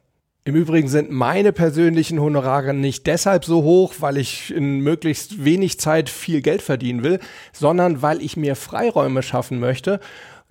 Im 0.45 0.56
Übrigen 0.56 0.88
sind 0.88 1.12
meine 1.12 1.54
persönlichen 1.54 2.19
Honorare 2.19 2.73
nicht 2.73 3.06
deshalb 3.06 3.45
so 3.45 3.62
hoch, 3.62 3.93
weil 3.99 4.17
ich 4.17 4.52
in 4.52 4.80
möglichst 4.80 5.45
wenig 5.45 5.80
Zeit 5.80 6.10
viel 6.10 6.41
Geld 6.41 6.63
verdienen 6.63 7.04
will, 7.04 7.19
sondern 7.52 8.02
weil 8.02 8.23
ich 8.23 8.36
mir 8.36 8.56
Freiräume 8.56 9.21
schaffen 9.21 9.60
möchte 9.60 9.99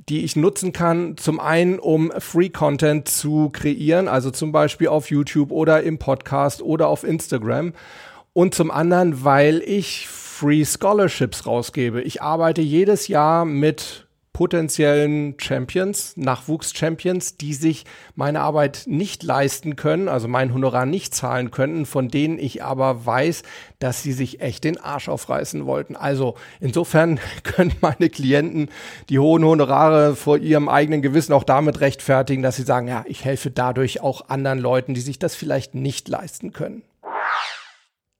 die 0.08 0.24
ich 0.24 0.36
nutzen 0.36 0.72
kann, 0.72 1.16
zum 1.16 1.38
einen, 1.38 1.78
um 1.78 2.10
Free 2.18 2.48
Content 2.48 3.08
zu 3.08 3.50
kreieren, 3.50 4.08
also 4.08 4.30
zum 4.30 4.52
Beispiel 4.52 4.88
auf 4.88 5.10
YouTube 5.10 5.50
oder 5.50 5.82
im 5.82 5.98
Podcast 5.98 6.62
oder 6.62 6.88
auf 6.88 7.04
Instagram. 7.04 7.72
Und 8.32 8.54
zum 8.54 8.70
anderen, 8.70 9.24
weil 9.24 9.62
ich 9.64 10.08
Free 10.08 10.64
Scholarships 10.64 11.46
rausgebe. 11.46 12.02
Ich 12.02 12.22
arbeite 12.22 12.62
jedes 12.62 13.08
Jahr 13.08 13.44
mit 13.44 14.07
potenziellen 14.38 15.34
Champions, 15.40 16.16
Nachwuchs-Champions, 16.16 17.38
die 17.38 17.54
sich 17.54 17.84
meine 18.14 18.38
Arbeit 18.38 18.84
nicht 18.86 19.24
leisten 19.24 19.74
können, 19.74 20.06
also 20.06 20.28
mein 20.28 20.54
Honorar 20.54 20.86
nicht 20.86 21.12
zahlen 21.12 21.50
könnten, 21.50 21.86
von 21.86 22.06
denen 22.06 22.38
ich 22.38 22.62
aber 22.62 23.04
weiß, 23.04 23.42
dass 23.80 24.04
sie 24.04 24.12
sich 24.12 24.40
echt 24.40 24.62
den 24.62 24.78
Arsch 24.78 25.08
aufreißen 25.08 25.66
wollten. 25.66 25.96
Also 25.96 26.36
insofern 26.60 27.18
können 27.42 27.72
meine 27.80 28.10
Klienten 28.10 28.68
die 29.08 29.18
hohen 29.18 29.44
Honorare 29.44 30.14
vor 30.14 30.38
ihrem 30.38 30.68
eigenen 30.68 31.02
Gewissen 31.02 31.32
auch 31.32 31.42
damit 31.42 31.80
rechtfertigen, 31.80 32.44
dass 32.44 32.54
sie 32.54 32.62
sagen, 32.62 32.86
ja, 32.86 33.04
ich 33.08 33.24
helfe 33.24 33.50
dadurch 33.50 34.02
auch 34.02 34.28
anderen 34.28 34.60
Leuten, 34.60 34.94
die 34.94 35.00
sich 35.00 35.18
das 35.18 35.34
vielleicht 35.34 35.74
nicht 35.74 36.06
leisten 36.06 36.52
können. 36.52 36.84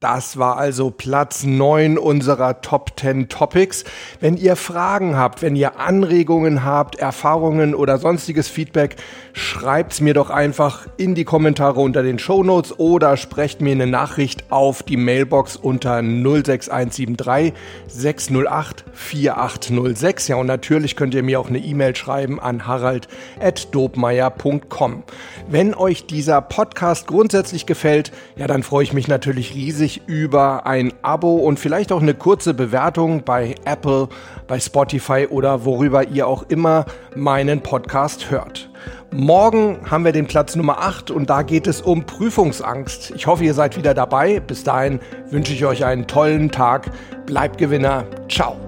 Das 0.01 0.39
war 0.39 0.59
also 0.59 0.93
Platz 0.93 1.43
9 1.43 1.99
unserer 1.99 2.61
Top 2.61 2.93
10 3.01 3.29
Topics. 3.29 3.83
Wenn 4.21 4.37
ihr 4.37 4.55
Fragen 4.55 5.17
habt, 5.17 5.43
wenn 5.43 5.57
ihr 5.57 5.81
Anregungen 5.81 6.63
habt, 6.63 6.95
Erfahrungen 6.95 7.75
oder 7.75 7.99
sonstiges 7.99 8.47
Feedback, 8.47 8.95
schreibt's 9.33 10.01
mir 10.01 10.15
doch 10.15 10.31
einfach 10.31 10.87
in 10.99 11.17
die 11.17 11.25
Kommentare 11.25 11.81
unter 11.81 12.05
den 12.05 12.21
Show 12.21 12.45
Notes 12.45 12.79
oder 12.79 13.17
sprecht 13.17 13.61
mir 13.61 13.73
eine 13.73 13.89
Nachricht 13.89 14.53
auf 14.53 14.85
die 14.85 14.97
Mailbox 14.97 15.57
unter 15.57 16.01
06173 16.01 17.53
608 17.89 18.85
4806. 18.93 20.29
Ja, 20.29 20.37
und 20.37 20.47
natürlich 20.47 20.95
könnt 20.95 21.13
ihr 21.13 21.25
mir 21.25 21.41
auch 21.41 21.49
eine 21.49 21.59
E-Mail 21.59 21.97
schreiben 21.97 22.39
an 22.39 22.69
harald.dobmeier.com. 22.69 25.03
Wenn 25.49 25.75
euch 25.75 26.07
dieser 26.07 26.41
Podcast 26.41 27.09
grundsätzlich 27.09 27.67
gefällt, 27.67 28.13
ja, 28.37 28.47
dann 28.47 28.63
freue 28.63 28.85
ich 28.85 28.93
mich 28.93 29.09
natürlich 29.09 29.57
riesig 29.57 29.88
sich 29.89 30.03
über 30.07 30.67
ein 30.67 30.93
Abo 31.03 31.37
und 31.37 31.59
vielleicht 31.59 31.93
auch 31.93 32.03
eine 32.03 32.15
kurze 32.15 32.53
Bewertung 32.53 33.23
bei 33.25 33.55
Apple, 33.65 34.09
bei 34.47 34.61
Spotify 34.61 35.27
oder 35.29 35.65
worüber 35.65 36.07
ihr 36.07 36.27
auch 36.27 36.45
immer 36.49 36.85
meinen 37.17 37.63
Podcast 37.63 38.31
hört. 38.31 38.69
Morgen 39.11 39.79
haben 39.91 40.05
wir 40.05 40.13
den 40.13 40.27
Platz 40.27 40.55
Nummer 40.57 40.81
8 40.81 41.11
und 41.11 41.31
da 41.31 41.41
geht 41.41 41.67
es 41.67 41.81
um 41.81 42.05
Prüfungsangst. 42.05 43.13
Ich 43.17 43.27
hoffe, 43.27 43.45
ihr 43.45 43.55
seid 43.55 43.79
wieder 43.79 43.95
dabei. 43.95 44.41
Bis 44.41 44.63
dahin 44.63 45.01
wünsche 45.31 45.55
ich 45.55 45.65
euch 45.65 45.85
einen 45.87 46.07
tollen 46.07 46.51
Tag. 46.51 46.91
Bleibt 47.25 47.57
Gewinner. 47.57 48.05
Ciao. 48.29 48.68